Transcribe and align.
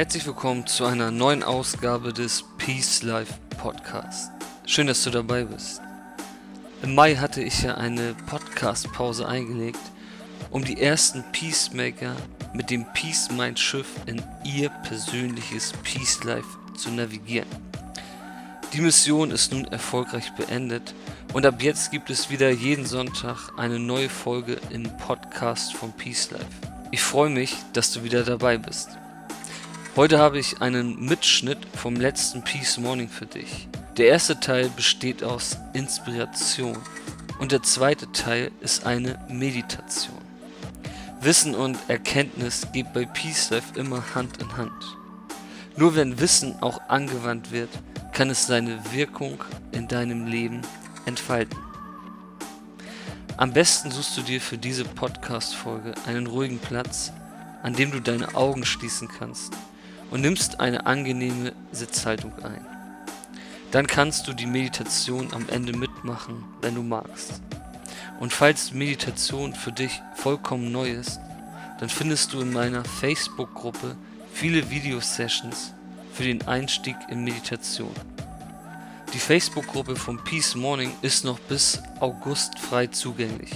Herzlich 0.00 0.26
willkommen 0.26 0.66
zu 0.66 0.86
einer 0.86 1.10
neuen 1.10 1.42
Ausgabe 1.42 2.14
des 2.14 2.42
Peace 2.56 3.02
Life 3.02 3.34
Podcast. 3.58 4.32
Schön, 4.64 4.86
dass 4.86 5.04
du 5.04 5.10
dabei 5.10 5.44
bist. 5.44 5.82
Im 6.82 6.94
Mai 6.94 7.16
hatte 7.16 7.42
ich 7.42 7.64
ja 7.64 7.74
eine 7.74 8.14
Podcast-Pause 8.26 9.28
eingelegt, 9.28 9.78
um 10.50 10.64
die 10.64 10.80
ersten 10.80 11.22
Peacemaker 11.32 12.16
mit 12.54 12.70
dem 12.70 12.86
Peace 12.94 13.30
Mind 13.30 13.58
Schiff 13.58 13.88
in 14.06 14.22
ihr 14.42 14.70
persönliches 14.88 15.74
Peace 15.82 16.24
Life 16.24 16.48
zu 16.78 16.90
navigieren. 16.90 17.48
Die 18.72 18.80
Mission 18.80 19.30
ist 19.30 19.52
nun 19.52 19.66
erfolgreich 19.66 20.32
beendet 20.32 20.94
und 21.34 21.44
ab 21.44 21.60
jetzt 21.60 21.90
gibt 21.90 22.08
es 22.08 22.30
wieder 22.30 22.48
jeden 22.48 22.86
Sonntag 22.86 23.50
eine 23.58 23.78
neue 23.78 24.08
Folge 24.08 24.56
im 24.70 24.84
Podcast 24.96 25.74
von 25.74 25.92
Peace 25.92 26.30
Life. 26.30 26.46
Ich 26.90 27.02
freue 27.02 27.28
mich, 27.28 27.54
dass 27.74 27.92
du 27.92 28.02
wieder 28.02 28.24
dabei 28.24 28.56
bist. 28.56 28.99
Heute 29.96 30.20
habe 30.20 30.38
ich 30.38 30.62
einen 30.62 31.04
Mitschnitt 31.04 31.58
vom 31.74 31.96
letzten 31.96 32.42
Peace 32.42 32.78
Morning 32.78 33.08
für 33.08 33.26
dich. 33.26 33.66
Der 33.96 34.06
erste 34.06 34.38
Teil 34.38 34.70
besteht 34.76 35.24
aus 35.24 35.56
Inspiration 35.72 36.78
und 37.40 37.50
der 37.50 37.64
zweite 37.64 38.10
Teil 38.12 38.52
ist 38.60 38.86
eine 38.86 39.18
Meditation. 39.28 40.16
Wissen 41.20 41.56
und 41.56 41.76
Erkenntnis 41.88 42.68
geht 42.72 42.92
bei 42.92 43.04
Peace 43.04 43.50
Life 43.50 43.76
immer 43.78 44.14
Hand 44.14 44.36
in 44.40 44.56
Hand. 44.56 44.96
Nur 45.76 45.96
wenn 45.96 46.20
Wissen 46.20 46.54
auch 46.62 46.80
angewandt 46.88 47.50
wird, 47.50 47.70
kann 48.12 48.30
es 48.30 48.46
seine 48.46 48.78
Wirkung 48.92 49.42
in 49.72 49.88
deinem 49.88 50.24
Leben 50.24 50.62
entfalten. 51.04 51.58
Am 53.36 53.52
besten 53.52 53.90
suchst 53.90 54.16
du 54.16 54.22
dir 54.22 54.40
für 54.40 54.56
diese 54.56 54.84
Podcast-Folge 54.84 55.94
einen 56.06 56.28
ruhigen 56.28 56.60
Platz, 56.60 57.10
an 57.64 57.74
dem 57.74 57.90
du 57.90 58.00
deine 58.00 58.36
Augen 58.36 58.64
schließen 58.64 59.08
kannst 59.08 59.52
und 60.10 60.20
nimmst 60.20 60.60
eine 60.60 60.86
angenehme 60.86 61.52
Sitzhaltung 61.72 62.32
ein. 62.42 62.66
Dann 63.70 63.86
kannst 63.86 64.26
du 64.26 64.32
die 64.32 64.46
Meditation 64.46 65.32
am 65.32 65.48
Ende 65.48 65.72
mitmachen, 65.72 66.44
wenn 66.60 66.74
du 66.74 66.82
magst. 66.82 67.40
Und 68.18 68.32
falls 68.32 68.72
Meditation 68.72 69.54
für 69.54 69.72
dich 69.72 70.02
vollkommen 70.14 70.72
neu 70.72 70.90
ist, 70.90 71.20
dann 71.78 71.88
findest 71.88 72.32
du 72.32 72.40
in 72.40 72.52
meiner 72.52 72.84
Facebook-Gruppe 72.84 73.96
viele 74.32 74.70
Videosessions 74.70 75.72
für 76.12 76.24
den 76.24 76.46
Einstieg 76.46 76.96
in 77.08 77.24
Meditation. 77.24 77.94
Die 79.14 79.18
Facebook-Gruppe 79.18 79.96
von 79.96 80.22
Peace 80.22 80.54
Morning 80.54 80.92
ist 81.02 81.24
noch 81.24 81.38
bis 81.38 81.80
August 82.00 82.58
frei 82.58 82.88
zugänglich. 82.88 83.50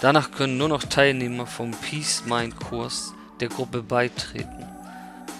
Danach 0.00 0.30
können 0.30 0.58
nur 0.58 0.68
noch 0.68 0.84
Teilnehmer 0.84 1.46
vom 1.46 1.70
Peace 1.72 2.22
Mind 2.26 2.58
Kurs 2.60 3.12
der 3.40 3.48
Gruppe 3.48 3.82
beitreten. 3.82 4.73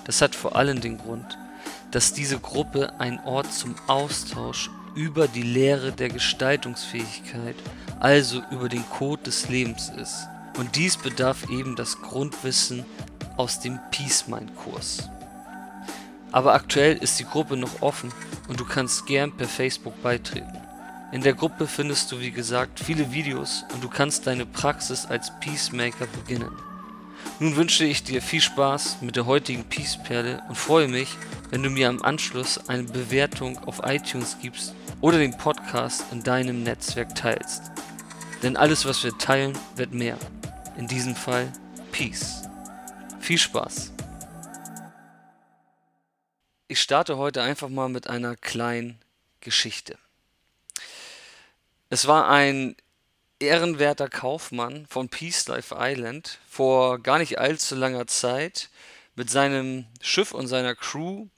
Das 0.04 0.20
hat 0.20 0.34
vor 0.34 0.56
allem 0.56 0.80
den 0.80 0.98
Grund, 0.98 1.38
dass 1.90 2.12
diese 2.12 2.38
Gruppe 2.38 2.92
ein 2.98 3.20
Ort 3.24 3.52
zum 3.52 3.74
Austausch 3.86 4.70
über 4.94 5.28
die 5.28 5.42
Lehre 5.42 5.92
der 5.92 6.08
Gestaltungsfähigkeit, 6.08 7.56
also 8.00 8.42
über 8.50 8.68
den 8.68 8.84
Code 8.90 9.22
des 9.22 9.48
Lebens 9.48 9.90
ist. 9.96 10.28
Und 10.58 10.76
dies 10.76 10.96
bedarf 10.96 11.48
eben 11.50 11.74
das 11.74 12.00
Grundwissen 12.00 12.84
aus 13.36 13.60
dem 13.60 13.78
Peace 13.90 14.28
Mind 14.28 14.54
Kurs. 14.56 15.08
Aber 16.30 16.54
aktuell 16.54 16.96
ist 16.96 17.18
die 17.18 17.24
Gruppe 17.24 17.56
noch 17.56 17.82
offen 17.82 18.12
und 18.48 18.58
du 18.60 18.64
kannst 18.64 19.06
gern 19.06 19.36
per 19.36 19.48
Facebook 19.48 20.00
beitreten. 20.02 20.58
In 21.12 21.22
der 21.22 21.34
Gruppe 21.34 21.66
findest 21.68 22.10
du 22.10 22.18
wie 22.18 22.32
gesagt 22.32 22.80
viele 22.80 23.12
Videos 23.12 23.64
und 23.72 23.84
du 23.84 23.88
kannst 23.88 24.26
deine 24.26 24.46
Praxis 24.46 25.06
als 25.06 25.32
Peacemaker 25.38 26.06
beginnen. 26.06 26.50
Nun 27.40 27.56
wünsche 27.56 27.84
ich 27.84 28.04
dir 28.04 28.22
viel 28.22 28.40
Spaß 28.40 28.98
mit 29.00 29.16
der 29.16 29.26
heutigen 29.26 29.64
Peace 29.64 29.98
Perle 30.02 30.42
und 30.48 30.54
freue 30.56 30.88
mich, 30.88 31.08
wenn 31.50 31.62
du 31.62 31.70
mir 31.70 31.88
am 31.88 32.02
Anschluss 32.02 32.68
eine 32.68 32.84
Bewertung 32.84 33.58
auf 33.66 33.80
iTunes 33.84 34.36
gibst 34.40 34.74
oder 35.00 35.18
den 35.18 35.36
Podcast 35.36 36.04
in 36.12 36.22
deinem 36.22 36.62
Netzwerk 36.62 37.14
teilst. 37.14 37.72
Denn 38.42 38.56
alles, 38.56 38.84
was 38.84 39.02
wir 39.02 39.16
teilen, 39.18 39.58
wird 39.76 39.92
mehr. 39.92 40.18
In 40.76 40.86
diesem 40.86 41.16
Fall 41.16 41.52
Peace. 41.92 42.42
Viel 43.20 43.38
Spaß. 43.38 43.92
Ich 46.68 46.80
starte 46.80 47.16
heute 47.18 47.42
einfach 47.42 47.68
mal 47.68 47.88
mit 47.88 48.08
einer 48.08 48.36
kleinen 48.36 48.98
Geschichte. 49.40 49.98
Es 51.90 52.06
war 52.06 52.28
ein 52.28 52.76
ehrenwerter 53.44 54.08
Kaufmann 54.08 54.86
von 54.88 55.08
Peace 55.08 55.46
Life 55.48 55.74
Island 55.78 56.38
vor 56.48 56.98
gar 56.98 57.18
nicht 57.18 57.38
allzu 57.38 57.74
langer 57.74 58.06
Zeit 58.06 58.70
mit 59.14 59.30
seinem 59.30 59.86
Schiff 60.00 60.32
und 60.32 60.46
seiner 60.46 60.74
Crew 60.74 61.28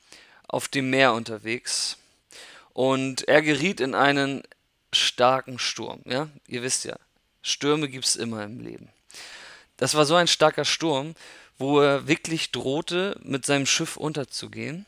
auf 0.49 0.69
dem 0.69 0.91
Meer 0.91 1.12
unterwegs. 1.12 1.99
Und 2.72 3.27
er 3.28 3.43
geriet 3.43 3.81
in 3.81 3.94
einen 3.94 4.43
starken 4.93 5.59
Sturm. 5.59 6.00
Ja, 6.05 6.28
ihr 6.47 6.62
wisst 6.62 6.84
ja, 6.84 6.97
Stürme 7.43 7.89
gibt 7.89 8.05
es 8.06 8.17
immer 8.17 8.44
im 8.44 8.61
Leben. 8.61 8.88
Das 9.77 9.94
war 9.94 10.06
so 10.06 10.15
ein 10.15 10.28
starker 10.28 10.65
Sturm, 10.65 11.15
wo 11.59 11.81
er 11.81 12.06
wirklich 12.09 12.53
drohte, 12.53 13.19
mit 13.23 13.47
seinem 13.47 13.67
Schiff 13.67 13.97
unterzugehen. 13.97 14.87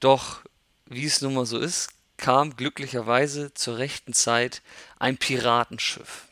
Doch, 0.00 0.40
wie 0.86 1.04
es 1.04 1.20
nun 1.22 1.34
mal 1.34 1.46
so 1.46 1.58
ist, 1.58 1.90
kam 2.16 2.56
glücklicherweise 2.56 3.54
zur 3.54 3.78
rechten 3.78 4.12
Zeit 4.12 4.62
ein 4.98 5.16
Piratenschiff. 5.16 6.27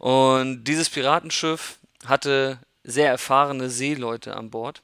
Und 0.00 0.64
dieses 0.64 0.88
Piratenschiff 0.88 1.78
hatte 2.06 2.58
sehr 2.82 3.10
erfahrene 3.10 3.68
Seeleute 3.68 4.34
an 4.34 4.50
Bord. 4.50 4.82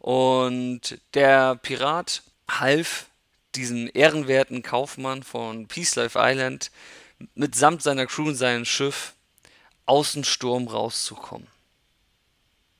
Und 0.00 0.98
der 1.12 1.56
Pirat 1.56 2.22
half 2.50 3.06
diesem 3.54 3.90
ehrenwerten 3.92 4.62
Kaufmann 4.62 5.22
von 5.22 5.68
Peace 5.68 5.94
Life 5.96 6.18
Island 6.20 6.70
mitsamt 7.34 7.82
seiner 7.82 8.06
Crew 8.06 8.28
und 8.28 8.36
seinem 8.36 8.64
Schiff 8.64 9.12
aus 9.84 10.12
dem 10.12 10.24
Sturm 10.24 10.66
rauszukommen. 10.66 11.46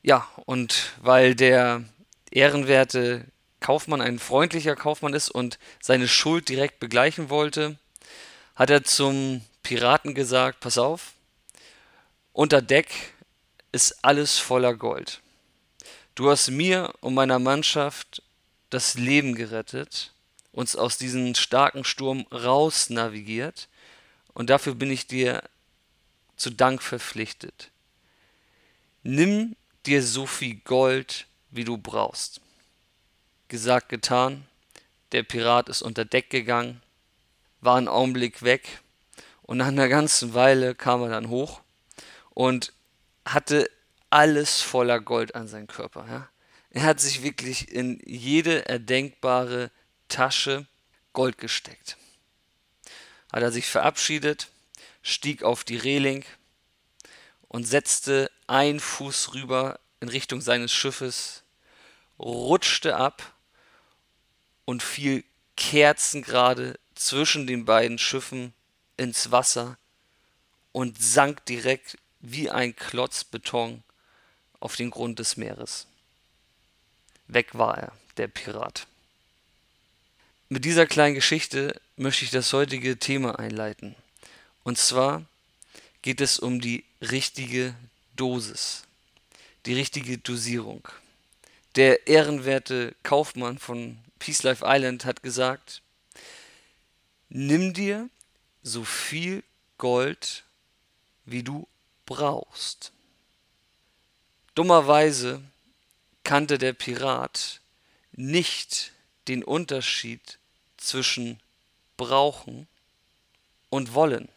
Ja, 0.02 0.26
und 0.46 0.94
weil 1.02 1.34
der 1.34 1.84
ehrenwerte 2.30 3.26
Kaufmann 3.60 4.00
ein 4.00 4.18
freundlicher 4.18 4.74
Kaufmann 4.74 5.12
ist 5.12 5.30
und 5.30 5.58
seine 5.82 6.08
Schuld 6.08 6.48
direkt 6.48 6.80
begleichen 6.80 7.28
wollte, 7.28 7.76
hat 8.56 8.70
er 8.70 8.84
zum 8.84 9.42
Piraten 9.62 10.14
gesagt, 10.14 10.60
pass 10.60 10.78
auf, 10.78 11.13
unter 12.34 12.60
Deck 12.60 13.14
ist 13.72 14.04
alles 14.04 14.38
voller 14.38 14.74
Gold. 14.74 15.22
Du 16.14 16.30
hast 16.30 16.50
mir 16.50 16.92
und 17.00 17.14
meiner 17.14 17.38
Mannschaft 17.38 18.22
das 18.70 18.94
Leben 18.94 19.34
gerettet, 19.34 20.12
uns 20.52 20.76
aus 20.76 20.98
diesem 20.98 21.34
starken 21.34 21.84
Sturm 21.84 22.26
raus 22.32 22.90
navigiert 22.90 23.68
und 24.34 24.50
dafür 24.50 24.74
bin 24.74 24.90
ich 24.90 25.06
dir 25.06 25.42
zu 26.36 26.50
Dank 26.50 26.82
verpflichtet. 26.82 27.70
Nimm 29.04 29.54
dir 29.86 30.02
so 30.02 30.26
viel 30.26 30.56
Gold, 30.56 31.26
wie 31.50 31.64
du 31.64 31.78
brauchst. 31.78 32.40
Gesagt, 33.48 33.88
getan. 33.88 34.44
Der 35.12 35.22
Pirat 35.22 35.68
ist 35.68 35.82
unter 35.82 36.04
Deck 36.04 36.30
gegangen, 36.30 36.82
war 37.60 37.76
einen 37.76 37.86
Augenblick 37.86 38.42
weg 38.42 38.80
und 39.42 39.58
nach 39.58 39.68
einer 39.68 39.88
ganzen 39.88 40.34
Weile 40.34 40.74
kam 40.74 41.02
er 41.02 41.10
dann 41.10 41.28
hoch 41.28 41.60
und 42.34 42.72
hatte 43.24 43.70
alles 44.10 44.60
voller 44.60 45.00
Gold 45.00 45.34
an 45.34 45.48
seinem 45.48 45.66
Körper. 45.66 46.06
Ja? 46.08 46.28
Er 46.70 46.82
hat 46.82 47.00
sich 47.00 47.22
wirklich 47.22 47.70
in 47.72 48.00
jede 48.04 48.68
erdenkbare 48.68 49.70
Tasche 50.08 50.66
Gold 51.12 51.38
gesteckt. 51.38 51.96
Hat 53.32 53.42
er 53.42 53.52
sich 53.52 53.66
verabschiedet, 53.66 54.48
stieg 55.02 55.42
auf 55.42 55.64
die 55.64 55.76
Reling 55.76 56.24
und 57.48 57.64
setzte 57.64 58.30
einen 58.46 58.80
Fuß 58.80 59.34
rüber 59.34 59.78
in 60.00 60.08
Richtung 60.08 60.40
seines 60.40 60.72
Schiffes, 60.72 61.44
rutschte 62.18 62.96
ab 62.96 63.34
und 64.64 64.82
fiel 64.82 65.24
kerzengerade 65.56 66.78
zwischen 66.94 67.46
den 67.46 67.64
beiden 67.64 67.98
Schiffen 67.98 68.52
ins 68.96 69.30
Wasser 69.30 69.78
und 70.72 71.00
sank 71.00 71.44
direkt 71.46 71.96
wie 72.26 72.50
ein 72.50 72.74
Klotz 72.74 73.22
Beton 73.22 73.82
auf 74.58 74.76
den 74.76 74.90
Grund 74.90 75.18
des 75.18 75.36
Meeres. 75.36 75.86
Weg 77.28 77.56
war 77.56 77.76
er, 77.76 77.92
der 78.16 78.28
Pirat. 78.28 78.86
Mit 80.48 80.64
dieser 80.64 80.86
kleinen 80.86 81.14
Geschichte 81.14 81.78
möchte 81.96 82.24
ich 82.24 82.30
das 82.30 82.52
heutige 82.54 82.98
Thema 82.98 83.38
einleiten. 83.38 83.94
Und 84.62 84.78
zwar 84.78 85.26
geht 86.00 86.22
es 86.22 86.38
um 86.38 86.62
die 86.62 86.84
richtige 87.02 87.74
Dosis, 88.16 88.84
die 89.66 89.74
richtige 89.74 90.16
Dosierung. 90.16 90.88
Der 91.76 92.06
ehrenwerte 92.06 92.94
Kaufmann 93.02 93.58
von 93.58 93.98
Peace 94.18 94.44
Life 94.44 94.64
Island 94.66 95.04
hat 95.04 95.22
gesagt, 95.22 95.82
nimm 97.28 97.74
dir 97.74 98.08
so 98.62 98.84
viel 98.84 99.42
Gold, 99.76 100.44
wie 101.26 101.42
du 101.42 101.68
brauchst. 102.06 102.92
Dummerweise 104.54 105.42
kannte 106.22 106.58
der 106.58 106.72
Pirat 106.72 107.60
nicht 108.12 108.92
den 109.28 109.42
Unterschied 109.42 110.38
zwischen 110.76 111.40
brauchen 111.96 112.66
und 113.70 113.94
wollen. 113.94 114.28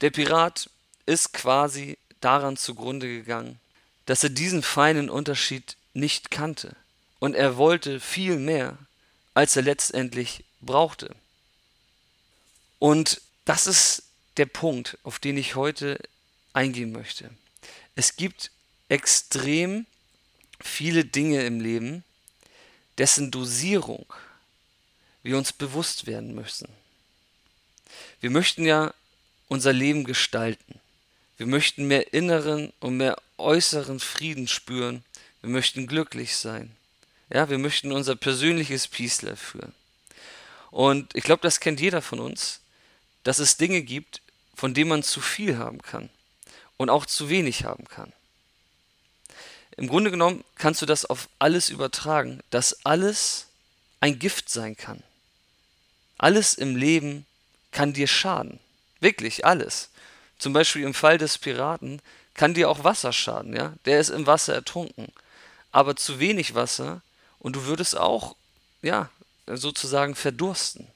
Der 0.00 0.10
Pirat 0.10 0.68
ist 1.06 1.32
quasi 1.32 1.98
daran 2.20 2.56
zugrunde 2.56 3.06
gegangen, 3.06 3.60
dass 4.04 4.22
er 4.22 4.30
diesen 4.30 4.62
feinen 4.62 5.08
Unterschied 5.08 5.76
nicht 5.94 6.30
kannte 6.30 6.76
und 7.18 7.34
er 7.34 7.56
wollte 7.56 8.00
viel 8.00 8.36
mehr, 8.36 8.76
als 9.34 9.56
er 9.56 9.62
letztendlich 9.62 10.44
brauchte. 10.60 11.14
Und 12.78 13.20
das 13.44 13.66
ist 13.66 14.02
der 14.36 14.46
Punkt, 14.46 14.98
auf 15.02 15.18
den 15.18 15.38
ich 15.38 15.54
heute 15.54 15.98
eingehen 16.56 16.90
möchte. 16.90 17.30
Es 17.94 18.16
gibt 18.16 18.50
extrem 18.88 19.86
viele 20.58 21.04
Dinge 21.04 21.44
im 21.44 21.60
Leben, 21.60 22.02
dessen 22.98 23.30
Dosierung 23.30 24.06
wir 25.22 25.36
uns 25.36 25.52
bewusst 25.52 26.06
werden 26.06 26.34
müssen. 26.34 26.68
Wir 28.20 28.30
möchten 28.30 28.64
ja 28.64 28.94
unser 29.48 29.72
Leben 29.72 30.04
gestalten. 30.04 30.80
Wir 31.36 31.46
möchten 31.46 31.86
mehr 31.86 32.14
inneren 32.14 32.72
und 32.80 32.96
mehr 32.96 33.16
äußeren 33.36 34.00
Frieden 34.00 34.48
spüren. 34.48 35.04
Wir 35.42 35.50
möchten 35.50 35.86
glücklich 35.86 36.36
sein. 36.36 36.74
Ja, 37.28 37.50
wir 37.50 37.58
möchten 37.58 37.92
unser 37.92 38.16
persönliches 38.16 38.88
Peace 38.88 39.26
führen. 39.36 39.74
Und 40.70 41.14
ich 41.14 41.24
glaube, 41.24 41.42
das 41.42 41.60
kennt 41.60 41.80
jeder 41.80 42.00
von 42.00 42.20
uns, 42.20 42.60
dass 43.24 43.40
es 43.40 43.56
Dinge 43.56 43.82
gibt, 43.82 44.22
von 44.54 44.72
denen 44.72 44.88
man 44.88 45.02
zu 45.02 45.20
viel 45.20 45.58
haben 45.58 45.82
kann 45.82 46.08
und 46.76 46.90
auch 46.90 47.06
zu 47.06 47.28
wenig 47.28 47.64
haben 47.64 47.86
kann. 47.86 48.12
Im 49.76 49.88
Grunde 49.88 50.10
genommen 50.10 50.44
kannst 50.56 50.80
du 50.80 50.86
das 50.86 51.04
auf 51.04 51.28
alles 51.38 51.68
übertragen, 51.68 52.40
dass 52.50 52.84
alles 52.84 53.46
ein 54.00 54.18
Gift 54.18 54.48
sein 54.48 54.76
kann. 54.76 55.02
Alles 56.18 56.54
im 56.54 56.76
Leben 56.76 57.26
kann 57.72 57.92
dir 57.92 58.06
schaden. 58.06 58.58
Wirklich 59.00 59.44
alles. 59.44 59.90
Zum 60.38 60.52
Beispiel 60.52 60.82
im 60.82 60.94
Fall 60.94 61.18
des 61.18 61.38
Piraten 61.38 62.00
kann 62.32 62.54
dir 62.54 62.70
auch 62.70 62.84
Wasser 62.84 63.12
schaden, 63.12 63.54
ja? 63.54 63.74
Der 63.84 64.00
ist 64.00 64.10
im 64.10 64.26
Wasser 64.26 64.54
ertrunken. 64.54 65.12
Aber 65.72 65.96
zu 65.96 66.18
wenig 66.20 66.54
Wasser 66.54 67.02
und 67.38 67.56
du 67.56 67.64
würdest 67.64 67.96
auch, 67.96 68.34
ja, 68.82 69.10
sozusagen 69.46 70.14
verdursten. 70.14 70.86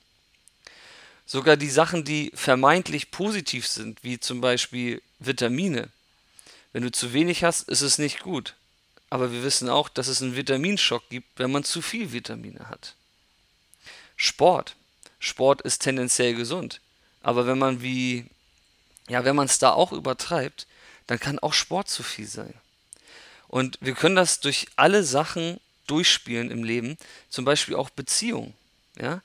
Sogar 1.31 1.57
die 1.57 1.71
Sachen, 1.71 2.03
die 2.03 2.33
vermeintlich 2.35 3.13
positiv 3.13 3.65
sind, 3.65 4.03
wie 4.03 4.19
zum 4.19 4.41
Beispiel 4.41 5.01
Vitamine. 5.21 5.89
Wenn 6.73 6.83
du 6.83 6.91
zu 6.91 7.13
wenig 7.13 7.45
hast, 7.45 7.69
ist 7.69 7.83
es 7.83 7.99
nicht 7.99 8.19
gut. 8.19 8.57
Aber 9.11 9.31
wir 9.31 9.45
wissen 9.45 9.69
auch, 9.69 9.89
dass 9.89 10.09
es 10.09 10.21
einen 10.21 10.35
Vitaminschock 10.35 11.09
gibt, 11.09 11.29
wenn 11.39 11.53
man 11.53 11.63
zu 11.63 11.83
viel 11.83 12.11
Vitamine 12.11 12.69
hat. 12.69 12.97
Sport. 14.17 14.75
Sport 15.21 15.63
ist 15.63 15.83
tendenziell 15.83 16.35
gesund. 16.35 16.81
Aber 17.23 17.47
wenn 17.47 17.59
man 17.59 17.81
wie, 17.81 18.27
ja, 19.09 19.25
wenn 19.25 19.37
man 19.37 19.47
es 19.47 19.61
da 19.61 19.71
auch 19.71 19.93
übertreibt, 19.93 20.67
dann 21.07 21.21
kann 21.21 21.39
auch 21.39 21.53
Sport 21.53 21.89
zu 21.89 22.03
viel 22.03 22.27
sein. 22.27 22.55
Und 23.47 23.79
wir 23.81 23.95
können 23.95 24.17
das 24.17 24.41
durch 24.41 24.67
alle 24.75 25.05
Sachen 25.05 25.61
durchspielen 25.87 26.51
im 26.51 26.65
Leben, 26.65 26.99
zum 27.29 27.45
Beispiel 27.45 27.77
auch 27.77 27.91
Beziehungen. 27.91 28.53
Ja? 28.97 29.23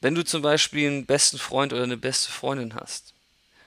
Wenn 0.00 0.14
du 0.14 0.24
zum 0.24 0.42
Beispiel 0.42 0.88
einen 0.88 1.06
besten 1.06 1.38
Freund 1.38 1.72
oder 1.72 1.82
eine 1.82 1.96
beste 1.96 2.30
Freundin 2.30 2.74
hast 2.74 3.12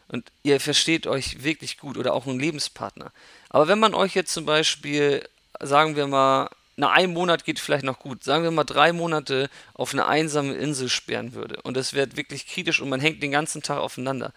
und 0.08 0.32
ihr 0.44 0.60
versteht 0.60 1.08
euch 1.08 1.44
wirklich 1.44 1.78
gut 1.78 1.98
oder 1.98 2.14
auch 2.14 2.28
einen 2.28 2.40
Lebenspartner, 2.40 3.12
aber 3.50 3.68
wenn 3.68 3.80
man 3.80 3.94
euch 3.94 4.16
jetzt 4.16 4.34
zum 4.34 4.46
Beispiel 4.46 5.28
sagen 5.60 5.96
wir 5.96 6.08
mal, 6.08 6.50
nach 6.78 6.92
einem 6.92 7.14
Monat 7.14 7.46
geht 7.46 7.60
vielleicht 7.60 7.84
noch 7.84 8.00
gut, 8.00 8.24
sagen 8.24 8.44
wir 8.44 8.52
mal 8.52 8.64
drei 8.64 8.94
Monate 8.94 9.50
auf 9.74 9.94
eine 9.94 10.08
einsame 10.08 10.54
Insel 10.56 10.90
sperren 10.90 11.34
würde 11.34 11.62
und 11.62 11.78
es 11.78 11.94
wird 11.94 12.18
wirklich 12.18 12.48
kritisch 12.48 12.82
und 12.82 12.90
man 12.90 13.02
hängt 13.02 13.22
den 13.22 13.32
ganzen 13.32 13.62
Tag 13.62 13.78
aufeinander, 13.78 14.34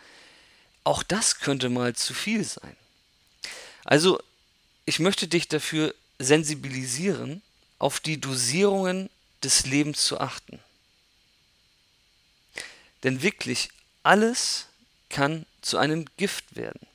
auch 0.83 1.03
das 1.03 1.41
könnte 1.41 1.71
mal 1.71 1.95
zu 1.95 2.13
viel 2.13 2.45
sein. 2.45 2.77
Also, 3.85 4.21
ich 4.85 4.99
möchte 4.99 5.29
dich 5.29 5.49
dafür 5.49 5.95
sensibilisieren, 6.19 7.43
auf 7.79 8.01
die 8.01 8.21
Dosierungen 8.21 9.09
des 9.43 9.67
Lebens 9.67 10.05
zu 10.05 10.21
achten. 10.21 10.59
Denn 13.05 13.23
wirklich 13.23 13.69
alles 14.03 14.67
kann 15.11 15.47
zu 15.61 15.79
einem 15.79 16.07
Gift 16.17 16.57
werden. 16.57 16.87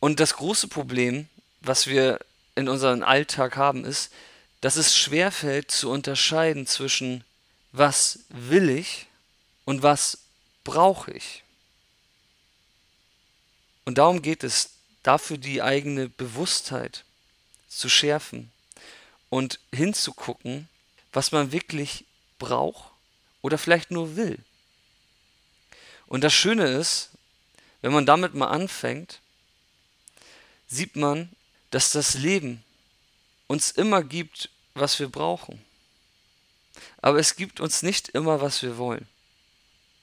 Und 0.00 0.20
das 0.20 0.34
große 0.34 0.68
Problem, 0.68 1.28
was 1.60 1.86
wir 1.86 2.20
in 2.56 2.68
unserem 2.68 3.02
Alltag 3.02 3.56
haben, 3.56 3.84
ist, 3.84 4.12
dass 4.60 4.76
es 4.76 4.96
schwerfällt 4.96 5.70
zu 5.70 5.88
unterscheiden 5.90 6.66
zwischen 6.66 7.24
was 7.72 8.20
will 8.28 8.68
ich 8.68 9.06
und 9.64 9.82
was 9.82 10.18
brauche 10.64 11.12
ich. 11.12 11.44
Und 13.84 13.98
darum 13.98 14.20
geht 14.20 14.44
es, 14.44 14.70
dafür 15.02 15.38
die 15.38 15.62
eigene 15.62 16.08
Bewusstheit 16.08 17.04
zu 17.68 17.88
schärfen 17.88 18.50
und 19.30 19.60
hinzugucken, 19.72 20.68
was 21.12 21.32
man 21.32 21.52
wirklich 21.52 22.04
braucht 22.38 22.89
oder 23.42 23.58
vielleicht 23.58 23.90
nur 23.90 24.16
will. 24.16 24.38
Und 26.06 26.24
das 26.24 26.32
Schöne 26.32 26.66
ist, 26.66 27.10
wenn 27.82 27.92
man 27.92 28.06
damit 28.06 28.34
mal 28.34 28.48
anfängt, 28.48 29.20
sieht 30.68 30.96
man, 30.96 31.30
dass 31.70 31.92
das 31.92 32.14
Leben 32.14 32.64
uns 33.46 33.70
immer 33.70 34.02
gibt, 34.02 34.50
was 34.74 34.98
wir 34.98 35.08
brauchen. 35.08 35.64
Aber 37.02 37.18
es 37.18 37.36
gibt 37.36 37.60
uns 37.60 37.82
nicht 37.82 38.08
immer, 38.10 38.40
was 38.40 38.62
wir 38.62 38.76
wollen. 38.76 39.06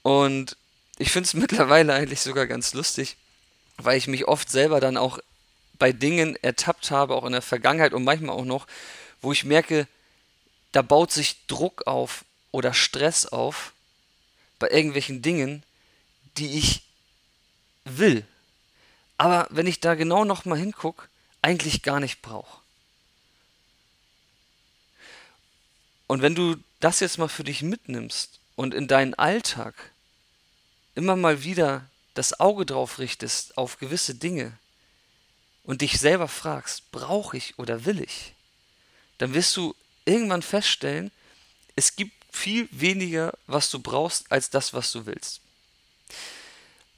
Und 0.02 0.56
ich 0.98 1.10
finde 1.10 1.26
es 1.26 1.34
mittlerweile 1.34 1.94
eigentlich 1.94 2.20
sogar 2.20 2.46
ganz 2.46 2.74
lustig, 2.74 3.16
weil 3.76 3.98
ich 3.98 4.08
mich 4.08 4.26
oft 4.26 4.50
selber 4.50 4.80
dann 4.80 4.96
auch 4.96 5.18
bei 5.78 5.92
Dingen 5.92 6.36
ertappt 6.36 6.90
habe, 6.90 7.14
auch 7.14 7.24
in 7.24 7.32
der 7.32 7.42
Vergangenheit 7.42 7.92
und 7.92 8.02
manchmal 8.04 8.34
auch 8.34 8.44
noch, 8.44 8.66
wo 9.20 9.32
ich 9.32 9.44
merke, 9.44 9.86
da 10.72 10.82
baut 10.82 11.12
sich 11.12 11.46
Druck 11.46 11.86
auf 11.86 12.24
oder 12.50 12.74
Stress 12.74 13.26
auf 13.26 13.72
bei 14.58 14.68
irgendwelchen 14.70 15.22
Dingen, 15.22 15.62
die 16.36 16.58
ich 16.58 16.82
will. 17.84 18.24
Aber 19.16 19.46
wenn 19.50 19.66
ich 19.66 19.80
da 19.80 19.94
genau 19.94 20.24
nochmal 20.24 20.58
hingucke, 20.58 21.08
eigentlich 21.42 21.82
gar 21.82 22.00
nicht 22.00 22.22
brauche. 22.22 22.60
Und 26.06 26.22
wenn 26.22 26.34
du 26.34 26.56
das 26.80 27.00
jetzt 27.00 27.18
mal 27.18 27.28
für 27.28 27.44
dich 27.44 27.62
mitnimmst 27.62 28.38
und 28.56 28.74
in 28.74 28.88
deinen 28.88 29.14
Alltag 29.14 29.74
immer 30.94 31.16
mal 31.16 31.44
wieder 31.44 31.88
das 32.14 32.40
Auge 32.40 32.66
drauf 32.66 32.98
richtest 32.98 33.56
auf 33.56 33.78
gewisse 33.78 34.14
Dinge 34.14 34.52
und 35.64 35.82
dich 35.82 36.00
selber 36.00 36.28
fragst, 36.28 36.90
brauche 36.90 37.36
ich 37.36 37.58
oder 37.58 37.84
will 37.84 38.00
ich, 38.00 38.34
dann 39.18 39.34
wirst 39.34 39.56
du 39.56 39.76
irgendwann 40.04 40.42
feststellen, 40.42 41.12
es 41.76 41.94
gibt 41.94 42.17
viel 42.30 42.68
weniger, 42.70 43.32
was 43.46 43.70
du 43.70 43.78
brauchst, 43.78 44.30
als 44.30 44.50
das, 44.50 44.74
was 44.74 44.92
du 44.92 45.06
willst. 45.06 45.40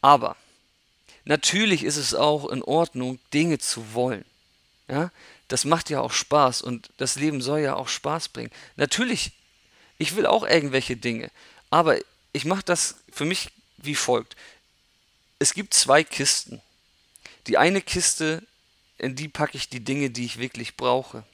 Aber 0.01 0.37
natürlich 1.25 1.85
ist 1.85 1.97
es 1.97 2.15
auch 2.15 2.49
in 2.49 2.63
Ordnung, 2.63 3.19
Dinge 3.33 3.59
zu 3.59 3.95
wollen. 3.95 4.25
Ja, 4.89 5.13
das 5.49 5.65
macht 5.65 5.91
ja 5.91 6.01
auch 6.01 6.13
Spaß 6.13 6.63
und 6.63 6.91
das 6.97 7.17
Leben 7.17 7.41
soll 7.41 7.61
ja 7.61 7.75
auch 7.75 7.89
Spaß 7.89 8.29
bringen. 8.29 8.51
Natürlich, 8.77 9.33
ich 9.99 10.17
will 10.17 10.27
auch 10.27 10.45
irgendwelche 10.45 10.97
Dinge, 10.97 11.31
aber 11.71 11.99
ich 12.33 12.45
mache 12.45 12.65
das 12.65 12.97
für 13.13 13.25
mich 13.25 13.51
wie 13.77 13.95
folgt. 13.95 14.37
Es 15.39 15.55
gibt 15.55 15.75
zwei 15.75 16.05
Kisten. 16.05 16.61
Die 17.47 17.57
eine 17.57 17.81
Kiste, 17.81 18.43
in 18.99 19.17
die 19.17 19.29
packe 19.29 19.57
ich 19.57 19.69
die 19.69 19.81
Dinge, 19.81 20.11
die 20.11 20.25
ich 20.25 20.39
wirklich 20.39 20.77
brauche. 20.77 21.25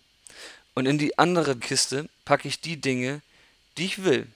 Und 0.75 0.87
in 0.87 0.99
die 0.99 1.19
andere 1.19 1.57
Kiste 1.57 2.09
packe 2.25 2.49
ich 2.49 2.61
die 2.61 2.81
Dinge, 2.81 3.23
die 3.77 3.87
ich 3.87 4.05
will. 4.05 4.27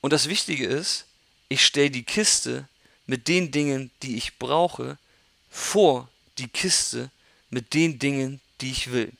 Und 0.00 0.12
das 0.12 0.28
Wichtige 0.28 0.66
ist, 0.66 1.06
ich 1.48 1.64
stelle 1.64 1.90
die 1.90 2.04
Kiste 2.04 2.68
mit 3.06 3.28
den 3.28 3.50
Dingen, 3.50 3.90
die 4.02 4.16
ich 4.16 4.38
brauche, 4.38 4.98
vor 5.50 6.08
die 6.38 6.48
Kiste 6.48 7.10
mit 7.50 7.74
den 7.74 7.98
Dingen, 7.98 8.40
die 8.60 8.70
ich 8.70 8.90
will. 8.90 9.12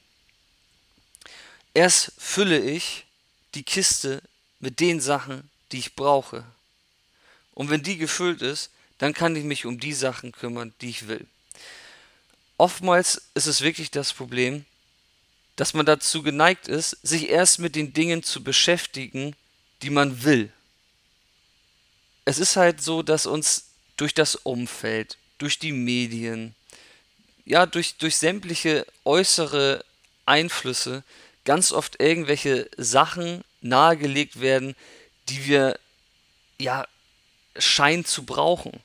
Erst 1.75 2.13
fülle 2.19 2.59
ich 2.59 3.05
die 3.55 3.63
Kiste 3.63 4.23
mit 4.61 4.81
den 4.81 5.01
Sachen, 5.01 5.51
die 5.73 5.79
ich 5.79 5.95
brauche. 5.95 6.45
Und 7.55 7.71
wenn 7.71 7.83
die 7.83 7.99
gefüllt 7.99 8.43
ist, 8.43 8.71
dann 8.99 9.15
kann 9.15 9.37
ich 9.37 9.45
mich 9.45 9.67
um 9.67 9.79
die 9.79 9.93
Sachen 9.93 10.33
kümmern, 10.33 10.73
die 10.81 10.91
ich 10.91 11.09
will. 11.09 11.27
Oftmals 12.57 13.23
ist 13.35 13.47
es 13.47 13.61
wirklich 13.61 13.91
das 13.91 14.13
Problem, 14.13 14.65
dass 15.63 15.75
man 15.75 15.87
dazu 15.87 16.25
geneigt 16.25 16.67
ist, 16.67 16.97
sich 17.05 17.31
erst 17.31 17.61
mit 17.61 17.77
den 17.77 17.93
Dingen 17.93 18.25
zu 18.25 18.43
beschäftigen, 18.43 19.37
die 19.83 19.91
man 19.91 20.25
will. 20.25 20.53
Es 22.25 22.41
ist 22.41 22.57
halt 22.57 22.83
so, 22.83 23.05
dass 23.05 23.27
uns 23.27 23.67
durch 23.97 24.13
das 24.13 24.35
Umfeld, 24.35 25.19
durch 25.39 25.61
die 25.61 25.71
Medien, 25.71 26.57
ja, 27.45 27.65
durch, 27.65 27.95
durch 27.95 28.17
sämtliche 28.17 28.85
äußere 29.05 29.85
Einflüsse 30.27 31.05
ganz 31.45 31.71
oft 31.71 32.01
irgendwelche 32.01 32.69
Sachen 32.77 33.45
nahegelegt 33.61 34.41
werden, 34.41 34.75
die 35.29 35.47
wir 35.47 35.79
ja 36.59 36.89
scheinen 37.57 38.05
zu 38.05 38.25
brauchen. 38.25 38.81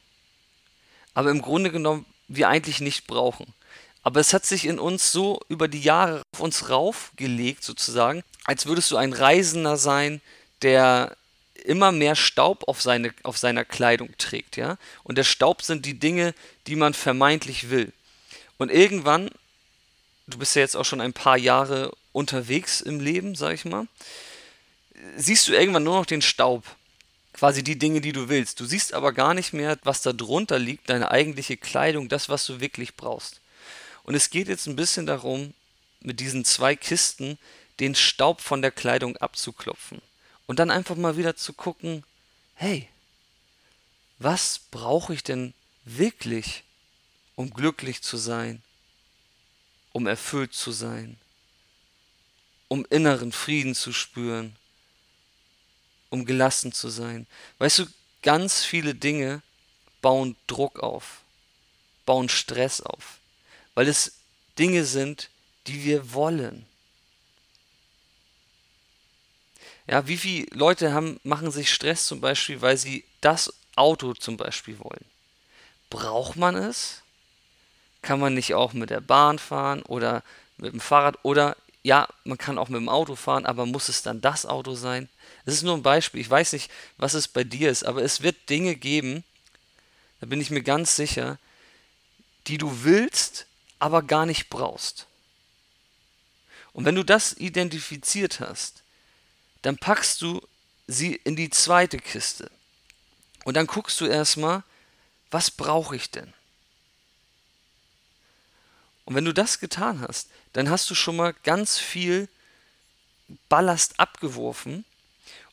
Aber 1.15 1.31
im 1.31 1.41
Grunde 1.41 1.71
genommen 1.71 2.05
wir 2.27 2.49
eigentlich 2.49 2.81
nicht 2.81 3.07
brauchen. 3.07 3.51
Aber 4.07 4.21
es 4.21 4.31
hat 4.33 4.45
sich 4.45 4.65
in 4.65 4.79
uns 4.79 5.11
so 5.11 5.41
über 5.49 5.67
die 5.67 5.81
Jahre 5.81 6.21
auf 6.31 6.39
uns 6.39 6.69
raufgelegt, 6.69 7.61
sozusagen, 7.61 8.23
als 8.45 8.65
würdest 8.65 8.89
du 8.89 8.95
ein 8.95 9.11
Reisender 9.11 9.75
sein, 9.75 10.21
der 10.61 11.17
immer 11.65 11.91
mehr 11.91 12.15
Staub 12.15 12.69
auf, 12.69 12.81
seine, 12.81 13.13
auf 13.23 13.37
seiner 13.37 13.65
Kleidung 13.65 14.17
trägt, 14.17 14.55
ja. 14.55 14.77
Und 15.03 15.17
der 15.17 15.25
Staub 15.25 15.61
sind 15.61 15.85
die 15.85 15.99
Dinge, 15.99 16.33
die 16.67 16.77
man 16.77 16.93
vermeintlich 16.93 17.69
will. 17.69 17.91
Und 18.57 18.71
irgendwann, 18.71 19.29
du 20.27 20.37
bist 20.37 20.55
ja 20.55 20.61
jetzt 20.61 20.77
auch 20.77 20.85
schon 20.85 21.01
ein 21.01 21.11
paar 21.11 21.37
Jahre 21.37 21.91
unterwegs 22.13 22.79
im 22.79 23.01
Leben, 23.01 23.35
sag 23.35 23.55
ich 23.55 23.65
mal, 23.65 23.87
siehst 25.17 25.49
du 25.49 25.51
irgendwann 25.51 25.83
nur 25.83 25.97
noch 25.97 26.05
den 26.05 26.21
Staub. 26.21 26.63
Quasi 27.33 27.61
die 27.61 27.77
Dinge, 27.77 27.99
die 27.99 28.13
du 28.13 28.29
willst. 28.29 28.61
Du 28.61 28.65
siehst 28.65 28.93
aber 28.93 29.11
gar 29.11 29.33
nicht 29.33 29.51
mehr, 29.51 29.77
was 29.83 30.01
da 30.01 30.13
drunter 30.13 30.59
liegt, 30.59 30.89
deine 30.89 31.11
eigentliche 31.11 31.57
Kleidung, 31.57 32.07
das, 32.07 32.29
was 32.29 32.45
du 32.45 32.61
wirklich 32.61 32.95
brauchst. 32.95 33.41
Und 34.07 34.15
es 34.15 34.29
geht 34.29 34.47
jetzt 34.47 34.67
ein 34.67 34.77
bisschen 34.77 35.05
darum, 35.05 35.53
mit 35.99 36.21
diesen 36.21 36.45
zwei 36.45 36.77
Kisten 36.77 37.37
den 37.81 37.93
Staub 37.93 38.39
von 38.39 38.61
der 38.61 38.71
Kleidung 38.71 39.17
abzuklopfen. 39.17 40.01
Und 40.45 40.59
dann 40.59 40.71
einfach 40.71 40.95
mal 40.95 41.17
wieder 41.17 41.35
zu 41.35 41.51
gucken, 41.51 42.05
hey, 42.55 42.87
was 44.17 44.59
brauche 44.71 45.13
ich 45.13 45.23
denn 45.23 45.53
wirklich, 45.83 46.63
um 47.35 47.49
glücklich 47.49 48.01
zu 48.01 48.15
sein, 48.15 48.63
um 49.91 50.07
erfüllt 50.07 50.53
zu 50.53 50.71
sein, 50.71 51.17
um 52.69 52.85
inneren 52.89 53.33
Frieden 53.33 53.75
zu 53.75 53.91
spüren, 53.91 54.55
um 56.09 56.25
gelassen 56.25 56.71
zu 56.71 56.87
sein. 56.87 57.27
Weißt 57.57 57.79
du, 57.79 57.87
ganz 58.21 58.63
viele 58.63 58.95
Dinge 58.95 59.41
bauen 60.01 60.37
Druck 60.47 60.79
auf, 60.79 61.23
bauen 62.05 62.29
Stress 62.29 62.79
auf, 62.79 63.16
weil 63.77 63.87
es 63.87 64.13
Dinge 64.57 64.85
sind, 64.85 65.29
die 65.67 65.83
wir 65.83 66.11
wollen. 66.11 66.65
Ja, 69.85 70.07
wie 70.07 70.17
viele 70.17 70.47
Leute 70.49 70.93
haben, 70.93 71.19
machen 71.21 71.51
sich 71.51 71.71
Stress 71.71 72.07
zum 72.07 72.19
Beispiel, 72.19 72.59
weil 72.63 72.75
sie 72.75 73.03
das 73.21 73.53
Auto 73.75 74.15
zum 74.15 74.35
Beispiel 74.35 74.79
wollen? 74.79 75.05
Braucht 75.91 76.37
man 76.37 76.55
es? 76.55 77.03
Kann 78.01 78.19
man 78.19 78.33
nicht 78.33 78.55
auch 78.55 78.73
mit 78.73 78.89
der 78.89 78.99
Bahn 78.99 79.37
fahren 79.37 79.83
oder 79.83 80.23
mit 80.57 80.73
dem 80.73 80.79
Fahrrad 80.79 81.19
oder 81.21 81.55
ja, 81.83 82.07
man 82.23 82.39
kann 82.39 82.57
auch 82.57 82.69
mit 82.69 82.81
dem 82.81 82.89
Auto 82.89 83.15
fahren, 83.15 83.45
aber 83.45 83.67
muss 83.67 83.89
es 83.89 84.01
dann 84.01 84.21
das 84.21 84.47
Auto 84.47 84.73
sein? 84.73 85.07
Das 85.45 85.53
ist 85.53 85.61
nur 85.61 85.75
ein 85.75 85.83
Beispiel. 85.83 86.19
Ich 86.19 86.31
weiß 86.31 86.53
nicht, 86.53 86.71
was 86.97 87.13
es 87.13 87.27
bei 87.27 87.43
dir 87.43 87.69
ist, 87.69 87.83
aber 87.83 88.01
es 88.01 88.23
wird 88.23 88.49
Dinge 88.49 88.75
geben, 88.75 89.23
da 90.19 90.25
bin 90.25 90.41
ich 90.41 90.49
mir 90.49 90.63
ganz 90.63 90.95
sicher, 90.95 91.37
die 92.47 92.57
du 92.57 92.83
willst, 92.83 93.46
aber 93.79 94.03
gar 94.03 94.25
nicht 94.25 94.49
brauchst. 94.49 95.07
Und 96.73 96.85
wenn 96.85 96.95
du 96.95 97.03
das 97.03 97.33
identifiziert 97.33 98.39
hast, 98.39 98.83
dann 99.61 99.77
packst 99.77 100.21
du 100.21 100.41
sie 100.87 101.15
in 101.15 101.35
die 101.35 101.49
zweite 101.49 101.97
Kiste. 101.97 102.51
Und 103.45 103.55
dann 103.55 103.67
guckst 103.67 103.99
du 103.99 104.05
erstmal, 104.05 104.63
was 105.31 105.51
brauche 105.51 105.95
ich 105.95 106.11
denn? 106.11 106.33
Und 109.05 109.15
wenn 109.15 109.25
du 109.25 109.33
das 109.33 109.59
getan 109.59 110.01
hast, 110.01 110.29
dann 110.53 110.69
hast 110.69 110.89
du 110.89 110.95
schon 110.95 111.15
mal 111.15 111.33
ganz 111.43 111.77
viel 111.77 112.27
Ballast 113.49 113.99
abgeworfen 113.99 114.85